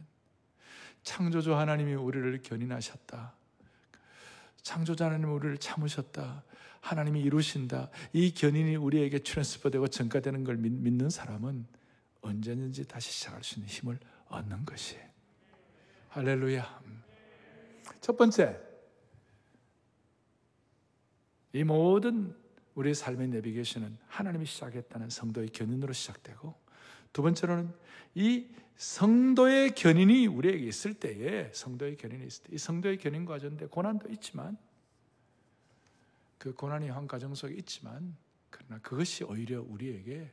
창조주 1.03 1.55
하나님이 1.55 1.95
우리를 1.95 2.43
견인하셨다. 2.43 3.35
창조주 4.63 5.03
하나님이 5.03 5.31
우리를 5.31 5.59
참으셨다. 5.59 6.45
하나님이 6.81 7.21
이루신다. 7.23 7.91
이 8.13 8.33
견인이 8.33 8.77
우리에게 8.77 9.21
트랜스퍼되고 9.21 9.89
전가되는 9.89 10.45
걸 10.45 10.57
믿는 10.57 11.11
사람은 11.11 11.67
언제든지 12.21 12.87
다시 12.87 13.13
시작할 13.13 13.43
수 13.43 13.57
있는 13.57 13.69
힘을 13.69 13.99
얻는 14.29 14.65
것이. 14.65 14.97
할렐루야. 16.11 16.83
첫 18.01 18.17
번째, 18.17 18.61
이 21.53 21.65
모든 21.65 22.37
우리의 22.75 22.95
삶의 22.95 23.29
내비게이션은 23.29 23.99
하나님이 24.09 24.47
시작했다는 24.47 25.11
성도의 25.11 25.49
견인으로 25.49 25.93
시작되고 25.93 26.62
두 27.13 27.23
번째로는 27.23 27.73
이 28.15 28.47
성도의 28.77 29.75
견인이 29.75 30.27
우리에게 30.27 30.67
있을 30.67 30.95
때에 30.95 31.51
성도의 31.53 31.97
견인이 31.97 32.27
있을 32.27 32.45
때 32.45 32.55
이 32.55 32.59
성도의 32.59 32.99
견인 32.99 33.25
과정인데 33.25 33.67
고난도 33.67 34.09
있지만 34.11 34.57
그 36.39 36.53
고난이 36.55 36.89
한 36.89 37.07
과정 37.07 37.35
속에 37.35 37.55
있지만 37.55 38.17
그러나 38.51 38.81
그것이 38.83 39.25
오히려 39.25 39.63
우리에게 39.63 40.31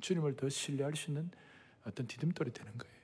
주님을 0.00 0.36
더 0.36 0.48
신뢰할 0.48 0.96
수 0.96 1.10
있는 1.10 1.30
어떤 1.84 2.06
디딤돌이 2.06 2.52
되는 2.52 2.72
거예요. 2.78 3.00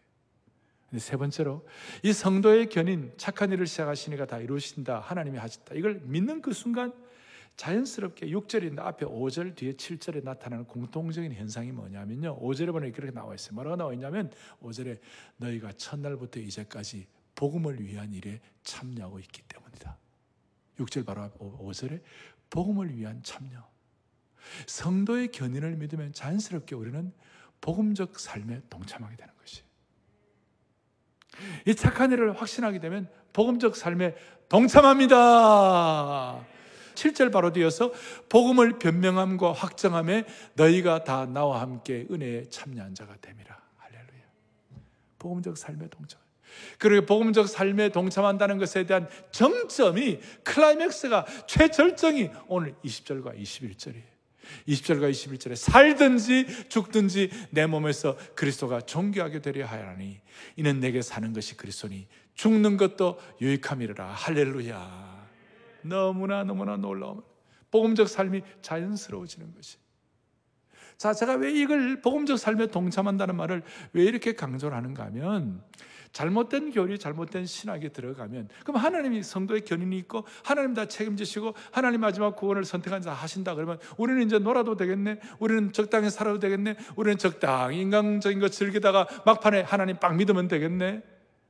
세 0.98 1.16
번째로 1.16 1.66
이 2.02 2.12
성도의 2.12 2.68
견인 2.68 3.12
착한 3.16 3.52
일을 3.52 3.66
시작하시니까 3.66 4.26
다 4.26 4.38
이루신다 4.38 5.00
하나님이 5.00 5.36
하셨다 5.36 5.74
이걸 5.74 6.00
믿는 6.04 6.40
그 6.40 6.52
순간 6.52 6.94
자연스럽게 7.56 8.26
6절인데 8.26 8.80
앞에 8.80 9.06
5절 9.06 9.56
뒤에 9.56 9.72
7절에 9.72 10.22
나타나는 10.22 10.66
공통적인 10.66 11.32
현상이 11.32 11.72
뭐냐면요. 11.72 12.38
5절에 12.38 12.70
보면 12.70 12.92
이렇게 12.94 13.10
나와 13.10 13.34
있어요. 13.34 13.54
뭐라고 13.54 13.76
나와 13.76 13.92
있냐면 13.94 14.30
5절에 14.62 15.00
너희가 15.38 15.72
첫날부터 15.72 16.40
이제까지 16.40 17.06
복음을 17.34 17.82
위한 17.82 18.12
일에 18.12 18.40
참여하고 18.62 19.18
있기 19.20 19.42
때문이다. 19.42 19.96
6절 20.78 21.06
바로 21.06 21.30
5절에 21.38 22.02
복음을 22.50 22.94
위한 22.94 23.22
참여. 23.22 23.66
성도의 24.66 25.28
견인을 25.32 25.76
믿으면 25.76 26.12
자연스럽게 26.12 26.74
우리는 26.74 27.12
복음적 27.60 28.20
삶에 28.20 28.62
동참하게 28.68 29.16
되는 29.16 29.32
것이. 29.38 29.62
이 31.66 31.74
착한 31.74 32.12
일을 32.12 32.38
확신하게 32.38 32.80
되면 32.80 33.10
복음적 33.32 33.76
삶에 33.76 34.14
동참합니다. 34.48 36.46
7절 36.96 37.30
바로 37.30 37.52
뒤어서 37.52 37.92
복음을 38.28 38.80
변명함과 38.80 39.52
확정함에 39.52 40.24
너희가 40.54 41.04
다 41.04 41.26
나와 41.26 41.60
함께 41.60 42.06
은혜에 42.10 42.48
참여한 42.48 42.94
자가 42.96 43.14
됨이라. 43.20 43.56
할렐루야. 43.76 44.22
복음적 45.18 45.56
삶에 45.56 45.88
동참. 45.88 46.20
그리고 46.78 47.06
복음적 47.06 47.48
삶에 47.48 47.90
동참한다는 47.90 48.58
것에 48.58 48.84
대한 48.84 49.08
정점이 49.30 50.20
클라이맥스가 50.42 51.26
최절정이 51.46 52.30
오늘 52.48 52.74
20절과 52.84 53.40
21절이에요. 53.40 54.16
20절과 54.68 55.10
21절에 55.10 55.56
살든지 55.56 56.68
죽든지 56.68 57.30
내 57.50 57.66
몸에서 57.66 58.16
그리스도가 58.34 58.80
존귀하게 58.80 59.42
되려 59.42 59.66
하야니 59.66 60.20
이는 60.56 60.80
내게 60.80 61.02
사는 61.02 61.32
것이 61.32 61.56
그리스도니 61.56 62.06
죽는 62.34 62.76
것도 62.76 63.18
유익함이라 63.40 64.06
할렐루야. 64.06 65.15
너무나 65.82 66.44
너무나 66.44 66.76
놀라운 66.76 67.22
복음적 67.70 68.08
삶이 68.08 68.42
자연스러워지는 68.62 69.54
것이. 69.54 69.78
자, 70.96 71.12
제가 71.12 71.34
왜 71.34 71.52
이걸 71.52 72.00
복음적 72.00 72.38
삶에 72.38 72.68
동참한다는 72.68 73.36
말을 73.36 73.62
왜 73.92 74.04
이렇게 74.04 74.34
강조를 74.34 74.76
하는가 74.76 75.04
하면 75.06 75.62
잘못된 76.12 76.70
교리, 76.70 76.98
잘못된 76.98 77.44
신학에 77.44 77.90
들어가면 77.90 78.48
그럼 78.64 78.76
하나님이 78.76 79.22
성도의 79.22 79.66
견인이 79.66 79.98
있고 79.98 80.24
하나님 80.42 80.72
다 80.72 80.86
책임지시고 80.86 81.54
하나님 81.70 82.00
마지막 82.00 82.36
구원을 82.36 82.64
선택한 82.64 83.02
자 83.02 83.12
하신다 83.12 83.54
그러면 83.54 83.78
우리는 83.98 84.22
이제 84.22 84.38
놀아도 84.38 84.76
되겠네. 84.76 85.20
우리는 85.38 85.72
적당히 85.72 86.08
살아도 86.08 86.38
되겠네. 86.38 86.76
우리는 86.96 87.18
적당히 87.18 87.82
인간적인 87.82 88.40
거 88.40 88.48
즐기다가 88.48 89.06
막판에 89.26 89.60
하나님 89.60 89.98
빵 89.98 90.16
믿으면 90.16 90.48
되겠네. 90.48 91.02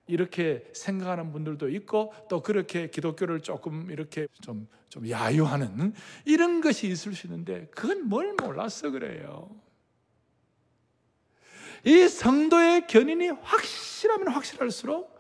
이렇게 0.07 0.65
생각하는 0.73 1.33
분들도 1.33 1.69
있고 1.71 2.13
또 2.29 2.43
그렇게 2.43 2.89
기독교를 2.89 3.41
조금 3.41 3.91
이렇게 3.91 4.29
좀, 4.41 4.69
좀 4.89 5.09
야유하는 5.09 5.95
이런 6.25 6.61
것이 6.61 6.87
있을 6.87 7.15
수 7.15 7.27
있는데 7.27 7.67
그건 7.75 8.09
뭘 8.09 8.35
몰라서 8.41 8.91
그래요. 8.91 9.51
이 11.85 12.09
성도의 12.09 12.87
견인이 12.87 13.29
확실하면 13.29 14.29
확실할수록 14.29 15.17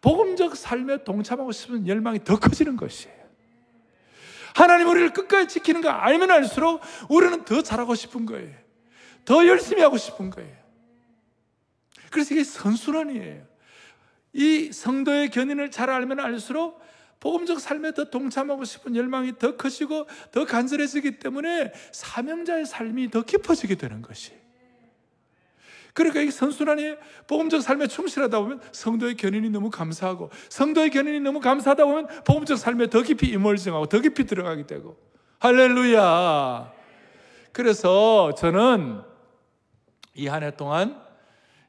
복음적 0.00 0.56
삶에 0.56 1.04
동참하고 1.04 1.50
싶은 1.52 1.86
열망이 1.86 2.22
더 2.24 2.38
커지는 2.38 2.76
것이에요. 2.76 3.24
하나님 4.54 4.88
우리를 4.88 5.12
끝까지 5.12 5.48
지키는 5.48 5.80
거 5.80 5.88
알면 5.88 6.30
알수록 6.30 6.80
우리는 7.08 7.44
더 7.44 7.62
잘하고 7.62 7.94
싶은 7.94 8.26
거예요. 8.26 8.54
더 9.24 9.46
열심히 9.46 9.82
하고 9.82 9.96
싶은 9.96 10.30
거예요. 10.30 10.56
그래서 12.10 12.34
이게 12.34 12.44
선순환이에요. 12.44 13.53
이 14.34 14.72
성도의 14.72 15.30
견인을 15.30 15.70
잘 15.70 15.88
알면 15.88 16.20
알수록 16.20 16.82
복음적 17.20 17.58
삶에 17.60 17.94
더 17.94 18.04
동참하고 18.10 18.64
싶은 18.64 18.94
열망이 18.96 19.38
더 19.38 19.56
커지고 19.56 20.06
더 20.30 20.44
간절해지기 20.44 21.18
때문에 21.20 21.72
사명자의 21.92 22.66
삶이 22.66 23.10
더 23.10 23.22
깊어지게 23.22 23.76
되는 23.76 24.02
것이. 24.02 24.32
그러니까 25.94 26.20
이 26.20 26.30
선순환이 26.30 26.96
복음적 27.28 27.62
삶에 27.62 27.86
충실하다 27.86 28.40
보면 28.40 28.60
성도의 28.72 29.16
견인이 29.16 29.48
너무 29.50 29.70
감사하고 29.70 30.28
성도의 30.48 30.90
견인이 30.90 31.20
너무 31.20 31.40
감사하다 31.40 31.84
보면 31.84 32.08
복음적 32.24 32.58
삶에 32.58 32.90
더 32.90 33.00
깊이 33.02 33.28
임월정하고 33.28 33.86
더 33.86 34.00
깊이 34.00 34.24
들어가게 34.26 34.66
되고 34.66 34.98
할렐루야. 35.38 36.72
그래서 37.52 38.34
저는 38.34 39.02
이 40.16 40.26
한 40.26 40.42
해 40.42 40.50
동안 40.56 41.03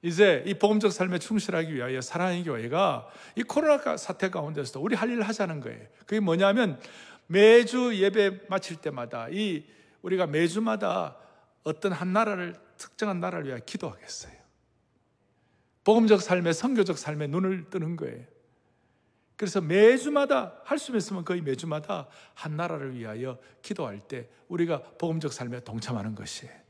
이제 0.06 0.44
이 0.46 0.54
복음적 0.54 0.92
삶에 0.92 1.18
충실하기 1.18 1.74
위하여 1.74 2.00
사랑의 2.00 2.44
교회가 2.44 3.08
이 3.36 3.42
코로나 3.42 3.98
사태 3.98 4.30
가운데서도 4.30 4.80
우리 4.80 4.96
할 4.96 5.10
일을 5.10 5.24
하자는 5.28 5.62
거예요. 5.62 5.84
그게 6.06 6.20
뭐냐면 6.20 6.80
매주 7.26 7.96
예배 7.96 8.42
마칠 8.48 8.76
때마다 8.76 9.30
이 9.32 9.66
우리가 10.04 10.28
매주마다 10.28 11.18
어떤 11.64 11.92
한 11.92 12.14
나라를 12.14 12.54
특정한 12.78 13.20
나라를 13.20 13.48
위하여 13.48 13.62
기도하겠어요. 13.66 14.32
복음적 15.84 16.22
삶에 16.22 16.54
성교적 16.54 17.00
삶에 17.00 17.26
눈을 17.26 17.72
뜨는 17.72 17.96
거예요. 17.96 18.26
그래서 19.38 19.60
매주마다 19.60 20.62
할 20.66 20.78
수 20.78 20.96
있으면 20.96 21.26
거의 21.26 21.42
매주마다 21.42 22.08
한 22.36 22.56
나라를 22.56 22.96
위하여 22.96 23.40
기도할 23.64 24.02
때 24.02 24.30
우리가 24.50 24.84
복음적 25.00 25.34
삶에 25.34 25.62
동참하는 25.62 26.14
것이에요. 26.14 26.65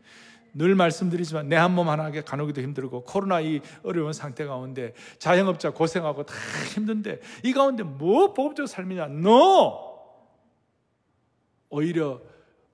늘 0.57 0.73
말씀드리지만 0.75 1.49
내 1.49 1.57
한 1.57 1.71
몸 1.75 1.89
하나게 1.89 2.21
가누기도 2.21 2.61
힘들고 2.61 3.03
코로나 3.03 3.41
이 3.41 3.59
어려운 3.83 4.13
상태 4.13 4.45
가운데 4.45 4.93
자영업자 5.19 5.71
고생하고 5.71 6.23
다 6.25 6.33
힘든데 6.73 7.19
이 7.43 7.53
가운데 7.53 7.83
뭐 7.83 8.33
복음적 8.33 8.67
삶이냐? 8.67 9.05
No! 9.05 9.95
오히려 11.69 12.21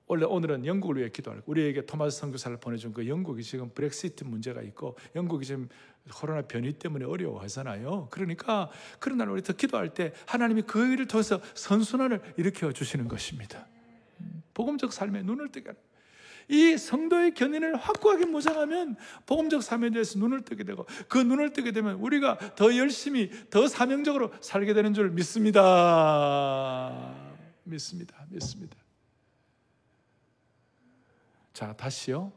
원래 0.06 0.24
오늘은 0.26 0.66
영국을 0.66 0.98
위해 0.98 1.08
기도할 1.08 1.42
우리에게 1.46 1.86
토마스 1.86 2.18
선교사를 2.20 2.56
보내준 2.58 2.92
그 2.92 3.08
영국이 3.08 3.42
지금 3.42 3.70
브렉시트 3.70 4.24
문제가 4.24 4.60
있고 4.62 4.96
영국이 5.16 5.46
지금 5.46 5.68
코로나 6.14 6.42
변이 6.42 6.72
때문에 6.72 7.04
어려워하잖아요. 7.04 8.08
그러니까 8.10 8.68
그런 8.98 9.18
날 9.18 9.30
우리 9.30 9.42
더 9.42 9.52
기도할 9.54 9.94
때 9.94 10.12
하나님이 10.26 10.62
그 10.62 10.92
일을 10.92 11.06
통해서 11.06 11.40
선순환을 11.54 12.20
일으켜 12.36 12.72
주시는 12.72 13.08
것입니다. 13.08 13.66
복음적 14.54 14.92
삶에 14.92 15.22
눈을 15.22 15.50
뜨게 15.50 15.68
하는 15.70 15.80
이 16.48 16.76
성도의 16.76 17.34
견인을 17.34 17.76
확고하게 17.76 18.26
모장하면 18.26 18.96
복음적 19.26 19.62
삶에 19.62 19.90
대해서 19.90 20.18
눈을 20.18 20.42
뜨게 20.42 20.64
되고 20.64 20.86
그 21.08 21.18
눈을 21.18 21.52
뜨게 21.52 21.72
되면 21.72 21.96
우리가 21.96 22.54
더 22.54 22.76
열심히 22.76 23.30
더 23.50 23.68
사명적으로 23.68 24.32
살게 24.40 24.74
되는 24.74 24.94
줄 24.94 25.10
믿습니다. 25.10 27.14
믿습니다. 27.64 28.16
믿습니다. 28.28 28.76
자, 31.52 31.72
다시요. 31.74 32.32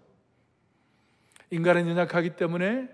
인간은 1.50 1.88
연약하기 1.88 2.36
때문에 2.36 2.90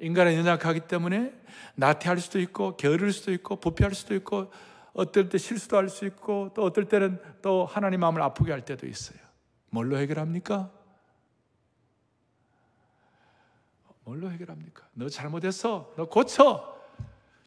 인간은 0.00 0.34
연약하기 0.34 0.80
때문에 0.80 1.34
나태할 1.74 2.18
수도 2.18 2.38
있고 2.40 2.76
게으를 2.76 3.12
수도 3.12 3.32
있고 3.32 3.56
부패할 3.56 3.94
수도 3.94 4.14
있고 4.14 4.52
어떨 4.92 5.28
때 5.28 5.38
실수도 5.38 5.76
할 5.76 5.88
수 5.88 6.06
있고 6.06 6.52
또 6.54 6.64
어떨 6.64 6.88
때는 6.88 7.20
또 7.42 7.66
하나님 7.66 8.00
마음을 8.00 8.22
아프게 8.22 8.52
할 8.52 8.64
때도 8.64 8.86
있어요. 8.86 9.18
뭘로 9.70 9.98
해결합니까? 9.98 10.72
뭘로 14.04 14.30
해결합니까? 14.30 14.88
너 14.94 15.08
잘못했어. 15.08 15.92
너 15.96 16.08
고쳐. 16.08 16.76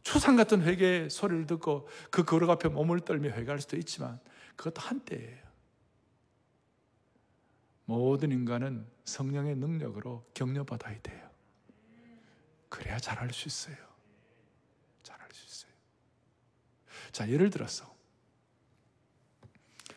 추상 0.04 0.36
같은 0.36 0.62
회개의 0.62 1.10
소리를 1.10 1.46
듣고 1.48 1.88
그 2.10 2.24
거룩 2.24 2.50
앞에 2.50 2.70
몸을 2.70 3.02
떨며 3.02 3.30
회개할 3.30 3.60
수도 3.60 3.78
있지만 3.78 4.20
그것도 4.56 4.82
한때예요. 4.82 5.42
모든 7.86 8.32
인간은 8.32 8.88
성령의 9.06 9.56
능력으로 9.56 10.26
격려받아야 10.34 11.02
돼요. 11.02 11.30
그래야 12.70 12.98
잘할 12.98 13.32
수 13.34 13.48
있어요. 13.48 13.76
잘할 15.04 15.28
수 15.34 15.46
있어요. 15.46 15.72
자, 17.12 17.30
예를 17.30 17.50
들어서 17.50 17.94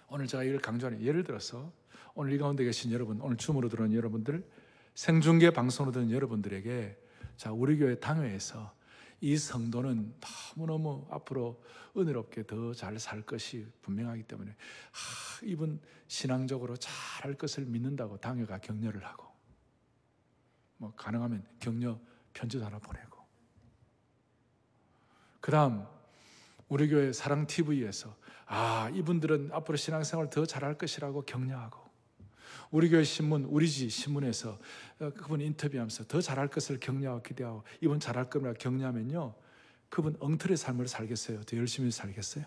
오늘 0.09 0.27
제가 0.27 0.43
이걸 0.45 0.59
강조하는 0.61 1.03
예를 1.03 1.25
들어서 1.25 1.73
오늘 2.15 2.33
이 2.33 2.39
가운데 2.39 2.65
계신 2.65 2.93
여러분, 2.93 3.21
오늘 3.21 3.37
줌으로 3.37 3.69
들어온 3.69 3.93
여러분들, 3.93 4.49
생중계 4.95 5.51
방송으로 5.51 5.93
듣는 5.93 6.11
여러분들에게 6.13 6.97
자, 7.37 7.51
우리 7.53 7.77
교회 7.77 7.99
당회에서 7.99 8.73
이 9.21 9.37
성도는 9.37 10.15
너무너무 10.57 11.07
앞으로 11.11 11.63
은혜롭게 11.97 12.47
더 12.47 12.73
잘 12.75 12.99
살 12.99 13.23
것이 13.23 13.67
분명하기 13.83 14.25
때문에 14.25 14.51
하, 14.51 15.47
이분 15.47 15.81
신앙적으로 16.09 16.77
잘 16.77 16.93
할 17.25 17.35
것을 17.35 17.65
믿는다고 17.65 18.19
당회가 18.19 18.59
격려를 18.59 19.05
하고 19.07 19.27
뭐 20.77 20.93
가능하면 20.95 21.47
격려 21.59 21.99
편지도 22.35 22.65
하나 22.67 22.79
보내고. 22.79 23.19
그 25.41 25.51
다음 25.51 25.87
우리 26.69 26.89
교회 26.89 27.13
사랑 27.13 27.47
TV에서 27.47 28.15
아 28.47 28.91
이분들은 28.93 29.51
앞으로 29.53 29.77
신앙생활 29.77 30.29
더 30.29 30.45
잘할 30.45 30.77
것이라고 30.77 31.23
격려하고 31.23 31.84
우리 32.75 32.89
교회 32.89 33.05
신문, 33.05 33.45
우리 33.45 33.71
지 33.71 33.89
신문에서 33.89 34.59
어, 34.99 35.11
그분 35.17 35.41
인터뷰하면서 35.41 36.09
더 36.09 36.21
잘할 36.21 36.49
것을 36.49 36.81
격려하고 36.81 37.23
기대하고 37.23 37.63
이분 37.81 38.01
잘할 38.01 38.29
겁니다 38.29 38.53
격려하면요. 38.59 39.33
그분 39.89 40.17
엉터리 40.19 40.57
삶을 40.57 40.89
살겠어요? 40.89 41.45
더 41.45 41.57
열심히 41.57 41.93
살겠어요? 41.93 42.45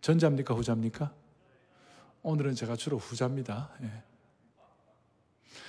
전자입니까? 0.00 0.54
후자입니까? 0.54 1.14
오늘은 2.24 2.56
제가 2.56 2.74
주로 2.74 2.98
후자입니다. 2.98 3.70
예. 3.82 4.02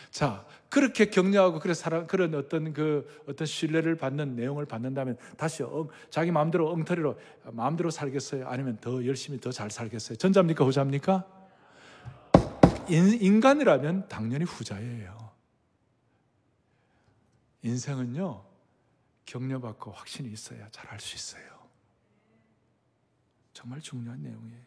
자, 0.10 0.44
그렇게 0.70 1.12
격려하고 1.12 1.60
그래 1.60 1.76
사람 1.76 2.08
그런 2.08 2.34
어떤 2.34 2.74
그 2.74 3.08
어떤 3.28 3.46
신뢰를 3.46 3.98
받는 3.98 4.36
내용을 4.36 4.66
받는다면 4.66 5.18
다시 5.38 5.62
어, 5.62 5.88
자기 6.10 6.32
마음대로 6.32 6.72
엉터리로 6.72 7.20
마음대로 7.52 7.92
살겠어요? 7.92 8.48
아니면 8.48 8.80
더 8.82 9.06
열심히 9.06 9.40
더 9.40 9.52
잘 9.52 9.70
살겠어요? 9.70 10.18
전자입니까? 10.18 10.66
후자입니까? 10.66 11.45
인, 12.90 13.40
간이라면 13.40 14.08
당연히 14.08 14.46
후자예요. 14.46 15.32
인생은요, 17.62 18.46
격려받고 19.26 19.92
확신이 19.92 20.32
있어야 20.32 20.70
잘할 20.70 21.00
수 21.00 21.16
있어요. 21.16 21.44
정말 23.54 23.82
중요한 23.82 24.22
내용이에요. 24.22 24.64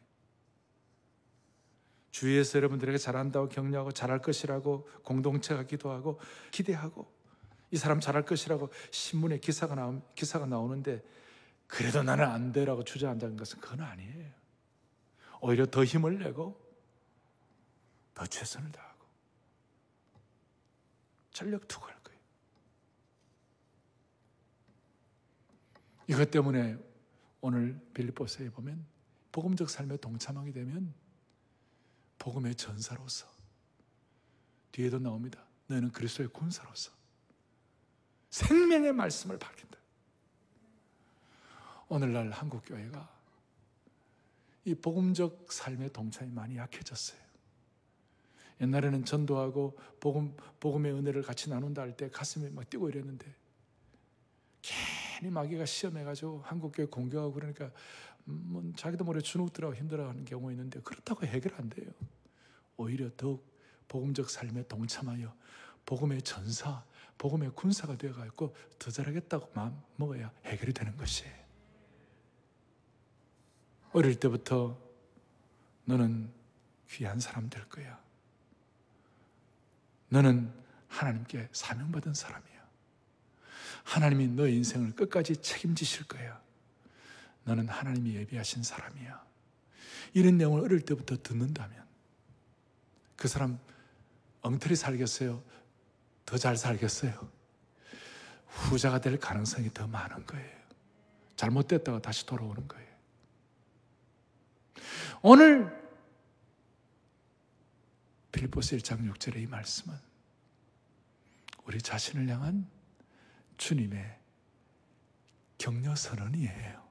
주위에서 2.11 2.59
여러분들에게 2.59 2.99
잘한다고 2.99 3.49
격려하고 3.49 3.93
잘할 3.93 4.21
것이라고 4.21 4.89
공동체가 5.05 5.63
기도하고 5.65 6.19
기대하고 6.51 7.09
이 7.71 7.77
사람 7.77 8.01
잘할 8.01 8.25
것이라고 8.25 8.71
신문에 8.91 9.39
기사가 9.39 9.77
나오, 9.77 10.03
기사가 10.15 10.47
나오는데 10.47 11.05
그래도 11.69 12.03
나는 12.03 12.25
안 12.25 12.51
돼라고 12.51 12.83
주저앉는 12.83 13.37
것은 13.37 13.61
그건 13.61 13.83
아니에요. 13.83 14.33
오히려 15.41 15.67
더 15.67 15.85
힘을 15.85 16.19
내고 16.19 16.68
더 18.19 18.27
최선을 18.27 18.73
다하고 18.73 19.07
전력 21.31 21.69
투구할 21.69 21.97
거예요. 22.03 22.21
이것 26.09 26.29
때문에 26.29 26.77
오늘 27.41 27.81
빌립보서에 27.95 28.51
보면 28.51 28.85
복음적 29.31 29.71
삶에 29.71 29.99
동참하게 29.99 30.51
되면 30.51 30.93
복음의 32.19 32.57
전사로서 32.57 33.29
뒤에도 34.73 34.99
나옵니다. 34.99 35.45
너는 35.69 35.93
그리스도의 35.93 36.31
군사로서 36.31 36.91
생명의 38.31 38.93
말씀을 38.95 39.39
밝힌다. 39.39 39.79
오늘날 41.87 42.33
한국 42.33 42.65
교회가 42.67 43.17
이 44.65 44.75
복음적 44.75 45.53
삶의 45.53 45.93
동참이 45.93 46.33
많이 46.33 46.57
약해졌어요. 46.57 47.28
옛날에는 48.61 49.05
전도하고 49.05 49.79
복음, 50.01 50.37
복음의 50.61 50.93
은혜를 50.93 51.23
같이 51.23 51.49
나눈다 51.51 51.83
할 51.83 51.97
때 51.97 52.09
가슴이 52.11 52.51
막 52.51 52.69
뛰고 52.69 52.89
이랬는데 52.89 53.27
괜히 54.63 55.31
마귀가 55.33 55.65
시험해가지고 55.65 56.43
한국교회 56.45 56.87
공격하고 56.87 57.33
그러니까 57.33 57.71
뭐 58.25 58.63
자기도 58.77 59.05
모르게 59.05 59.23
주눅들하고 59.23 59.75
힘들어하는 59.75 60.25
경우 60.25 60.51
있는데 60.51 60.81
그렇다고 60.81 61.25
해결 61.27 61.55
안 61.55 61.69
돼요. 61.71 61.91
오히려 62.77 63.11
더욱 63.17 63.47
복음적 63.89 64.29
삶에 64.29 64.65
동참하여 64.69 65.35
복음의 65.87 66.23
전사, 66.23 66.85
복음의 67.17 67.53
군사가 67.55 67.97
되어가지고 67.97 68.55
더 68.79 68.91
잘하겠다고 68.91 69.51
마음 69.55 69.81
먹어야 69.97 70.31
해결이 70.45 70.73
되는 70.73 70.97
것이에요. 70.97 71.33
어릴 73.93 74.21
때부터 74.21 74.79
너는 75.87 76.31
귀한 76.91 77.19
사람 77.19 77.49
될 77.49 77.67
거야. 77.69 77.99
너는 80.09 80.53
하나님께 80.89 81.49
사명받은 81.53 82.15
사람이야. 82.15 82.59
하나님이 83.85 84.29
너의 84.29 84.55
인생을 84.57 84.95
끝까지 84.95 85.37
책임지실 85.37 86.07
거야. 86.07 86.41
너는 87.45 87.69
하나님이 87.69 88.15
예비하신 88.17 88.63
사람이야. 88.63 89.27
이런 90.15 90.37
내용을 90.39 90.63
어릴 90.63 90.81
때부터 90.81 91.17
듣는다면 91.23 91.87
그 93.17 93.29
사람 93.29 93.59
엉터리 94.43 94.77
살겠어요? 94.77 95.43
더 96.25 96.37
잘 96.37 96.57
살겠어요? 96.57 97.31
후자가 98.47 99.01
될 99.01 99.19
가능성이 99.19 99.73
더 99.73 99.87
많은 99.87 100.27
거예요. 100.27 100.59
잘못됐다가 101.37 102.01
다시 102.01 102.27
돌아오는 102.27 102.67
거예요. 102.69 102.89
오늘 105.23 105.88
빌보스 108.39 108.77
1장 108.77 109.13
6절의 109.13 109.43
이 109.43 109.47
말씀은 109.47 109.99
우리 111.65 111.83
자신을 111.83 112.29
향한 112.29 112.71
주님의 113.57 114.17
격려 115.59 115.97
선언이에요. 115.97 116.89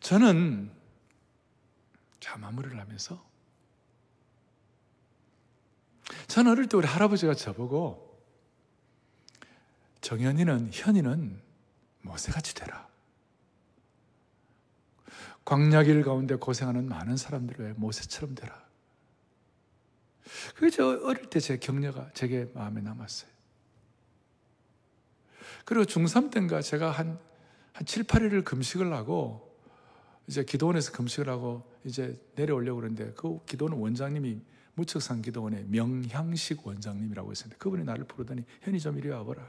저는 0.00 0.72
자 2.18 2.36
마무리를 2.38 2.76
하면서 2.76 3.24
저는 6.26 6.50
어릴 6.50 6.68
때 6.68 6.76
우리 6.76 6.88
할아버지가 6.88 7.34
저보고 7.34 8.20
정현이는 10.00 10.70
현이는 10.72 11.40
모세같이 12.00 12.56
되라. 12.56 12.89
광야길 15.50 16.04
가운데 16.04 16.36
고생하는 16.36 16.88
많은 16.88 17.16
사람들 17.16 17.56
왜 17.58 17.72
모세처럼 17.72 18.36
되라. 18.36 18.64
그게 20.54 20.70
저 20.70 20.86
어릴 21.02 21.28
때 21.28 21.40
제 21.40 21.58
격려가 21.58 22.08
제게 22.14 22.48
마음에 22.54 22.80
남았어요. 22.80 23.28
그리고 25.64 25.84
중3 25.86 26.30
때인가 26.30 26.62
제가 26.62 26.92
한, 26.92 27.18
한 27.72 27.84
7, 27.84 28.04
8일을 28.04 28.44
금식을 28.44 28.92
하고 28.92 29.58
이제 30.28 30.44
기도원에서 30.44 30.92
금식을 30.92 31.28
하고 31.28 31.68
이제 31.84 32.16
내려오려고 32.36 32.76
그러는데 32.76 33.12
그 33.14 33.44
기도원 33.44 33.72
원장님이 33.74 34.40
무척산 34.74 35.20
기도원의 35.20 35.64
명향식 35.64 36.64
원장님이라고 36.64 37.32
있었는데 37.32 37.58
그분이 37.58 37.82
나를 37.82 38.04
부르더니 38.04 38.44
현이 38.60 38.78
좀 38.78 38.96
이리 38.98 39.08
와보라. 39.08 39.44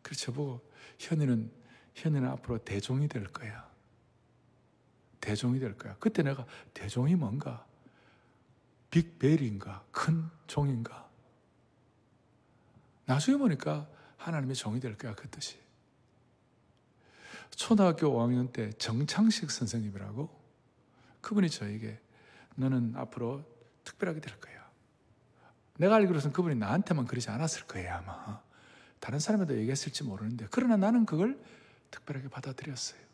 그래서 0.00 0.24
저보고 0.24 0.62
현이는 0.98 1.50
현이는 1.94 2.26
앞으로 2.30 2.56
대종이 2.58 3.06
될 3.06 3.24
거야. 3.24 3.65
대종이 5.20 5.58
될 5.58 5.76
거야. 5.76 5.96
그때 5.98 6.22
내가 6.22 6.46
대종이 6.74 7.14
뭔가? 7.14 7.66
빅벨인가? 8.90 9.84
큰 9.90 10.28
종인가? 10.46 11.08
나중에 13.06 13.36
보니까 13.36 13.88
하나님의 14.16 14.56
종이 14.56 14.80
될 14.80 14.96
거야. 14.96 15.14
그 15.14 15.28
뜻이. 15.28 15.58
초등학교 17.50 18.08
5학년 18.08 18.52
때 18.52 18.70
정창식 18.72 19.50
선생님이라고 19.50 20.28
그분이 21.20 21.48
저에게 21.48 21.98
너는 22.56 22.94
앞으로 22.96 23.44
특별하게 23.84 24.20
될 24.20 24.38
거야. 24.40 24.66
내가 25.78 25.96
알기로는 25.96 26.32
그분이 26.32 26.56
나한테만 26.56 27.06
그러지 27.06 27.30
않았을 27.30 27.66
거예요, 27.66 27.94
아마. 27.94 28.40
다른 28.98 29.18
사람에도 29.18 29.56
얘기했을지 29.56 30.04
모르는데 30.04 30.46
그러나 30.50 30.76
나는 30.76 31.06
그걸 31.06 31.38
특별하게 31.90 32.28
받아들였어요. 32.28 33.05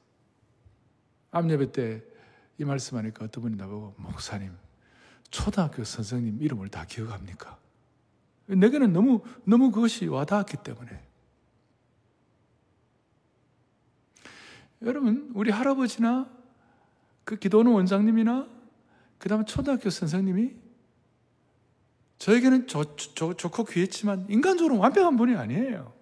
암예배 1.32 1.72
때 1.72 2.12
이 2.58 2.64
말씀하니까 2.64 3.24
어떤 3.24 3.42
분이 3.42 3.56
나보고 3.56 3.94
목사님 3.96 4.52
초등학교 5.30 5.82
선생님 5.84 6.40
이름을 6.40 6.68
다 6.68 6.84
기억합니까? 6.86 7.58
내게는 8.46 8.92
너무 8.92 9.22
너무 9.44 9.70
그것이 9.70 10.06
와닿았기 10.06 10.58
때문에 10.58 11.02
여러분 14.82 15.30
우리 15.34 15.50
할아버지나 15.50 16.30
그 17.24 17.36
기도하는 17.36 17.72
원장님이나 17.72 18.48
그 19.18 19.28
다음에 19.28 19.44
초등학교 19.44 19.90
선생님이 19.90 20.54
저에게는 22.18 22.68
좋, 22.68 22.96
좋, 22.96 23.36
좋고 23.36 23.64
귀했지만 23.64 24.26
인간적으로 24.28 24.78
완벽한 24.78 25.16
분이 25.16 25.34
아니에요. 25.34 25.92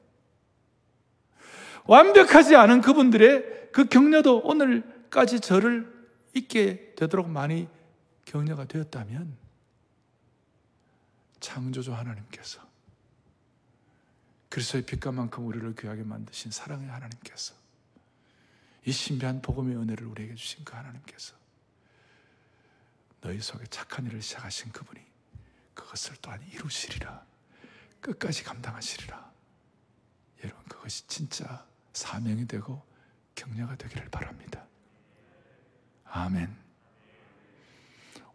완벽하지 1.87 2.57
않은 2.57 2.83
그분들의 2.83 3.71
그 3.73 3.87
격려도 3.87 4.41
오늘 4.45 5.00
까지 5.11 5.41
저를 5.41 6.09
있게 6.35 6.95
되도록 6.95 7.29
많이 7.29 7.69
격려가 8.25 8.65
되었다면 8.65 9.37
창조주 11.41 11.95
하나님께서 11.95 12.61
그리스도의 14.49 14.85
빛감만큼 14.85 15.47
우리를 15.47 15.75
귀하게 15.77 16.03
만드신 16.03 16.51
사랑의 16.51 16.89
하나님께서 16.89 17.55
이 18.85 18.93
신비한 18.93 19.43
복음의 19.43 19.77
은혜를 19.77 20.07
우리에게 20.07 20.35
주신 20.35 20.65
그 20.65 20.75
하나님께서 20.75 21.35
너희 23.21 23.41
속에 23.41 23.67
착한 23.67 24.07
일을 24.07 24.23
시작하신 24.23 24.73
그분이 24.73 25.01
그것을 25.75 26.17
또한 26.21 26.43
이루시리라. 26.53 27.25
끝까지 28.01 28.45
감당하시리라. 28.45 29.31
여러분, 30.45 30.65
그것이 30.65 31.07
진짜 31.07 31.67
사명이 31.93 32.47
되고 32.47 32.83
격려가 33.35 33.77
되기를 33.77 34.09
바랍니다. 34.11 34.67
아멘. 36.13 36.49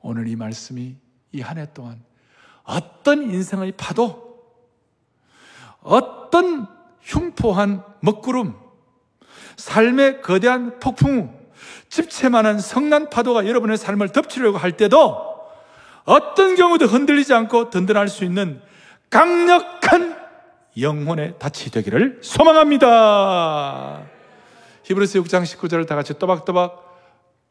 오늘 0.01 0.27
이 0.27 0.35
말씀이 0.35 0.95
이 1.33 1.41
한 1.41 1.57
해 1.57 1.67
동안 1.73 2.01
어떤 2.63 3.23
인생의 3.23 3.73
파도, 3.77 4.39
어떤 5.81 6.67
흉포한 7.01 7.83
먹구름, 8.01 8.55
삶의 9.57 10.21
거대한 10.21 10.79
폭풍, 10.79 11.37
집채만한 11.89 12.59
성난 12.59 13.09
파도가 13.09 13.47
여러분의 13.47 13.77
삶을 13.77 14.09
덮치려고 14.09 14.57
할 14.57 14.77
때도 14.77 15.35
어떤 16.05 16.55
경우도 16.55 16.85
흔들리지 16.85 17.33
않고 17.33 17.69
든든할 17.69 18.07
수 18.07 18.23
있는 18.23 18.61
강력한 19.09 20.17
영혼의 20.79 21.35
닻이 21.39 21.71
되기를 21.71 22.19
소망합니다. 22.21 24.03
히브리서 24.83 25.19
6장 25.21 25.43
19절을 25.43 25.87
다 25.87 25.95
같이 25.95 26.13
또박또박 26.17 26.84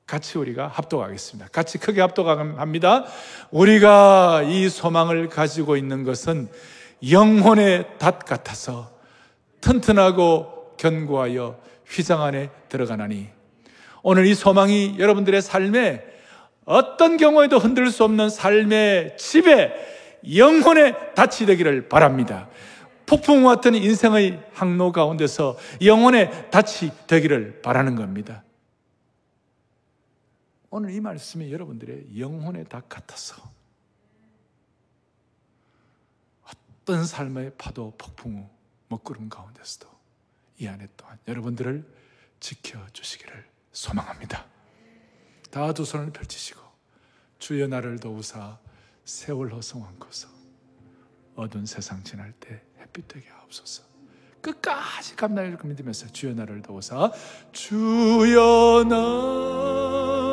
같이 0.06 0.38
우리가 0.38 0.68
합독하겠습니다. 0.68 1.48
같이 1.50 1.78
크게 1.78 2.00
합독합니다. 2.00 3.04
우리가 3.50 4.42
이 4.42 4.68
소망을 4.68 5.28
가지고 5.28 5.76
있는 5.76 6.04
것은 6.04 6.48
영혼의 7.10 7.86
닷 7.98 8.24
같아서 8.24 8.90
튼튼하고 9.60 10.74
견고하여 10.76 11.58
휘장 11.86 12.22
안에 12.22 12.50
들어가나니 12.68 13.28
오늘 14.02 14.26
이 14.26 14.34
소망이 14.34 14.96
여러분들의 14.98 15.40
삶에 15.40 16.04
어떤 16.66 17.16
경우에도 17.16 17.58
흔들 17.58 17.90
수 17.90 18.04
없는 18.04 18.28
삶의 18.28 19.16
집에 19.18 19.72
영혼의 20.36 20.94
닻이 21.14 21.46
되기를 21.46 21.88
바랍니다. 21.88 22.48
폭풍과 23.06 23.56
같은 23.56 23.74
인생의 23.74 24.40
항로 24.52 24.92
가운데서 24.92 25.56
영혼의 25.82 26.30
닻이 26.50 26.90
되기를 27.06 27.60
바라는 27.62 27.96
겁니다. 27.96 28.42
오늘 30.76 30.90
이 30.90 30.98
말씀이 30.98 31.52
여러분들의 31.52 32.18
영혼의 32.18 32.64
닭 32.64 32.88
같아서 32.88 33.36
어떤 36.42 37.06
삶의 37.06 37.52
파도, 37.56 37.94
폭풍 37.96 38.38
후 38.38 38.50
먹구름 38.88 39.28
가운데서도 39.28 39.88
이 40.58 40.66
안에 40.66 40.88
또한 40.96 41.16
여러분들을 41.28 41.88
지켜주시기를 42.40 43.46
소망합니다. 43.70 44.46
다 45.52 45.72
두 45.72 45.84
손을 45.84 46.10
펼치시고 46.10 46.60
주여 47.38 47.68
나를 47.68 48.00
도우사 48.00 48.58
세월 49.04 49.52
허성왕고서 49.52 50.28
어두운 51.36 51.66
세상 51.66 52.02
지날 52.02 52.32
때 52.40 52.60
햇빛 52.80 53.06
되게 53.06 53.28
하옵소서. 53.28 53.84
끝까지 54.40 55.14
감당할 55.14 55.56
그 55.56 55.68
믿으면서 55.68 56.08
주여 56.08 56.34
나를 56.34 56.62
도우사 56.62 57.12
주여 57.52 58.86
나 58.88 60.23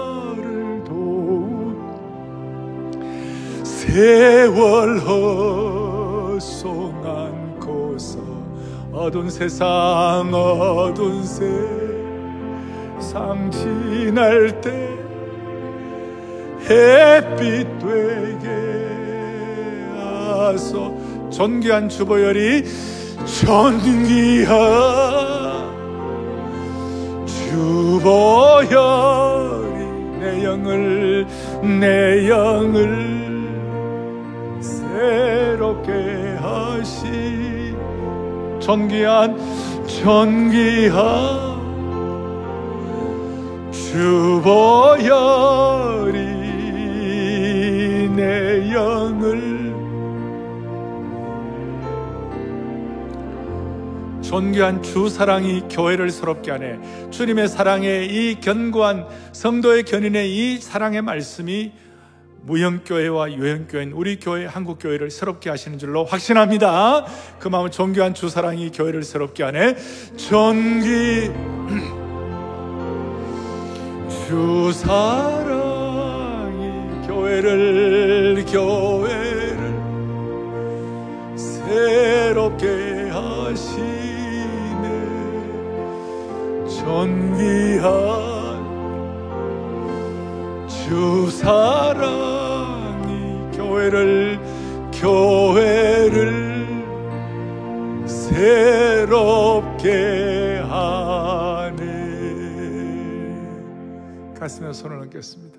세월 3.92 5.00
허송한고서 6.40 8.20
어두운 8.94 9.30
세상 9.30 10.34
어두운 10.34 11.26
세상 11.26 11.52
지날 13.52 14.62
때 14.62 14.72
햇빛 16.70 17.68
되게 17.80 18.48
하소. 19.98 20.98
존귀한 21.30 21.90
주보열이 21.90 22.64
존귀한 23.42 24.56
주보열이 27.26 28.72
내 30.22 30.46
영을 30.46 31.28
내 31.62 32.30
영을 32.30 33.21
존귀한 38.62 39.38
존귀한 39.88 41.52
주보혈이 43.72 45.32
내 48.16 48.72
영을 48.72 49.72
존귀한 54.22 54.82
주 54.82 55.10
사랑이 55.10 55.64
교회를 55.70 56.10
새롭게 56.10 56.52
하네. 56.52 57.10
주님의 57.10 57.50
사랑의 57.50 58.08
이 58.08 58.40
견고한 58.40 59.06
성도의 59.34 59.84
견인의 59.84 60.32
이 60.32 60.58
사랑의 60.58 61.02
말씀이 61.02 61.74
무형교회와 62.44 63.34
유형교회인 63.34 63.92
우리 63.92 64.20
교회 64.20 64.46
한국교회를 64.46 65.12
새롭게 65.12 65.50
하시는 65.50 65.78
줄로 65.78 66.06
확신합니다. 66.06 67.06
그 67.40 67.48
마음은 67.48 67.72
존귀한 67.72 68.14
주 68.14 68.30
사랑이 68.30 68.72
교회를 68.72 69.04
새롭게 69.04 69.44
하네. 69.44 69.76
존귀 70.18 71.32
주 74.28 74.72
사랑이 74.74 76.62
교회를 77.08 78.46
교회를 78.48 79.72
새롭게 81.38 83.10
하시네 83.12 83.82
존귀한 86.80 88.31
주 90.92 91.32
사랑이 91.32 91.56
교회를 93.56 94.38
교회를 94.92 96.52
새롭게 98.06 99.90
하네. 100.58 101.86
가슴에 104.38 104.74
손을 104.74 104.98
얹겠습니다. 104.98 105.58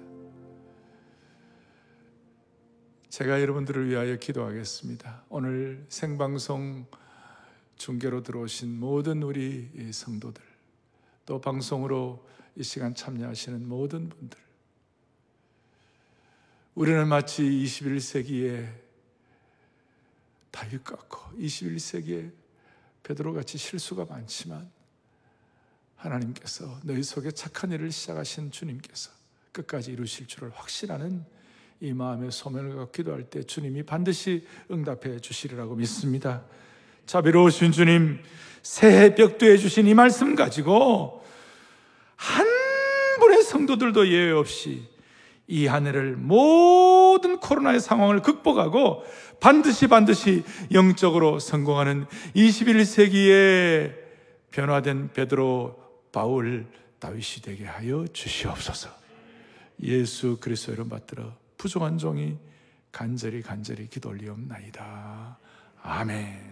제가 3.08 3.40
여러분들을 3.40 3.88
위하여 3.88 4.16
기도하겠습니다. 4.16 5.24
오늘 5.30 5.86
생방송 5.88 6.84
중계로 7.76 8.22
들어오신 8.22 8.78
모든 8.78 9.22
우리 9.22 9.70
성도들 9.92 10.44
또 11.24 11.40
방송으로 11.40 12.22
이 12.54 12.62
시간 12.62 12.94
참여하시는 12.94 13.66
모든 13.66 14.10
분들 14.10 14.42
우리는 16.74 17.06
마치 17.06 17.42
21세기에 17.42 18.66
다윗 20.50 20.82
같고 20.82 21.36
21세기에 21.38 22.30
베드로 23.02 23.34
같이 23.34 23.58
실수가 23.58 24.06
많지만 24.06 24.70
하나님께서 25.96 26.80
너희 26.82 27.02
속에 27.02 27.30
착한 27.32 27.72
일을 27.72 27.92
시작하신 27.92 28.50
주님께서 28.50 29.10
끝까지 29.52 29.92
이루실 29.92 30.26
줄을 30.26 30.50
확신하는 30.54 31.22
이 31.80 31.92
마음의 31.92 32.32
소명을 32.32 32.76
갖고 32.76 32.90
기도할 32.90 33.24
때 33.24 33.42
주님이 33.42 33.82
반드시 33.82 34.46
응답해 34.70 35.20
주시리라고 35.20 35.74
믿습니다. 35.74 36.42
자비로우신 37.04 37.72
주님, 37.72 38.22
새해 38.62 39.14
벽두에 39.14 39.58
주신 39.58 39.86
이 39.88 39.92
말씀 39.92 40.34
가지고 40.34 41.22
한 42.16 42.46
분의 43.18 43.42
성도들도 43.42 44.08
예외 44.08 44.30
없이 44.30 44.91
이 45.52 45.66
한 45.66 45.86
해를 45.86 46.16
모든 46.16 47.38
코로나의 47.38 47.78
상황을 47.78 48.22
극복하고 48.22 49.04
반드시 49.38 49.86
반드시 49.86 50.44
영적으로 50.72 51.38
성공하는 51.38 52.06
21세기의 52.34 53.94
변화된 54.50 55.12
베드로, 55.12 55.76
바울, 56.10 56.66
다윗이 56.98 57.42
되게 57.42 57.66
하여 57.66 58.06
주시옵소서. 58.12 58.88
예수 59.82 60.38
그리스도 60.40 60.72
이름 60.72 60.88
받들어 60.88 61.34
부족한 61.58 61.98
종이 61.98 62.38
간절히 62.90 63.42
간절히 63.42 63.88
기도 63.88 64.08
올리옵나이다. 64.08 65.38
아멘. 65.82 66.51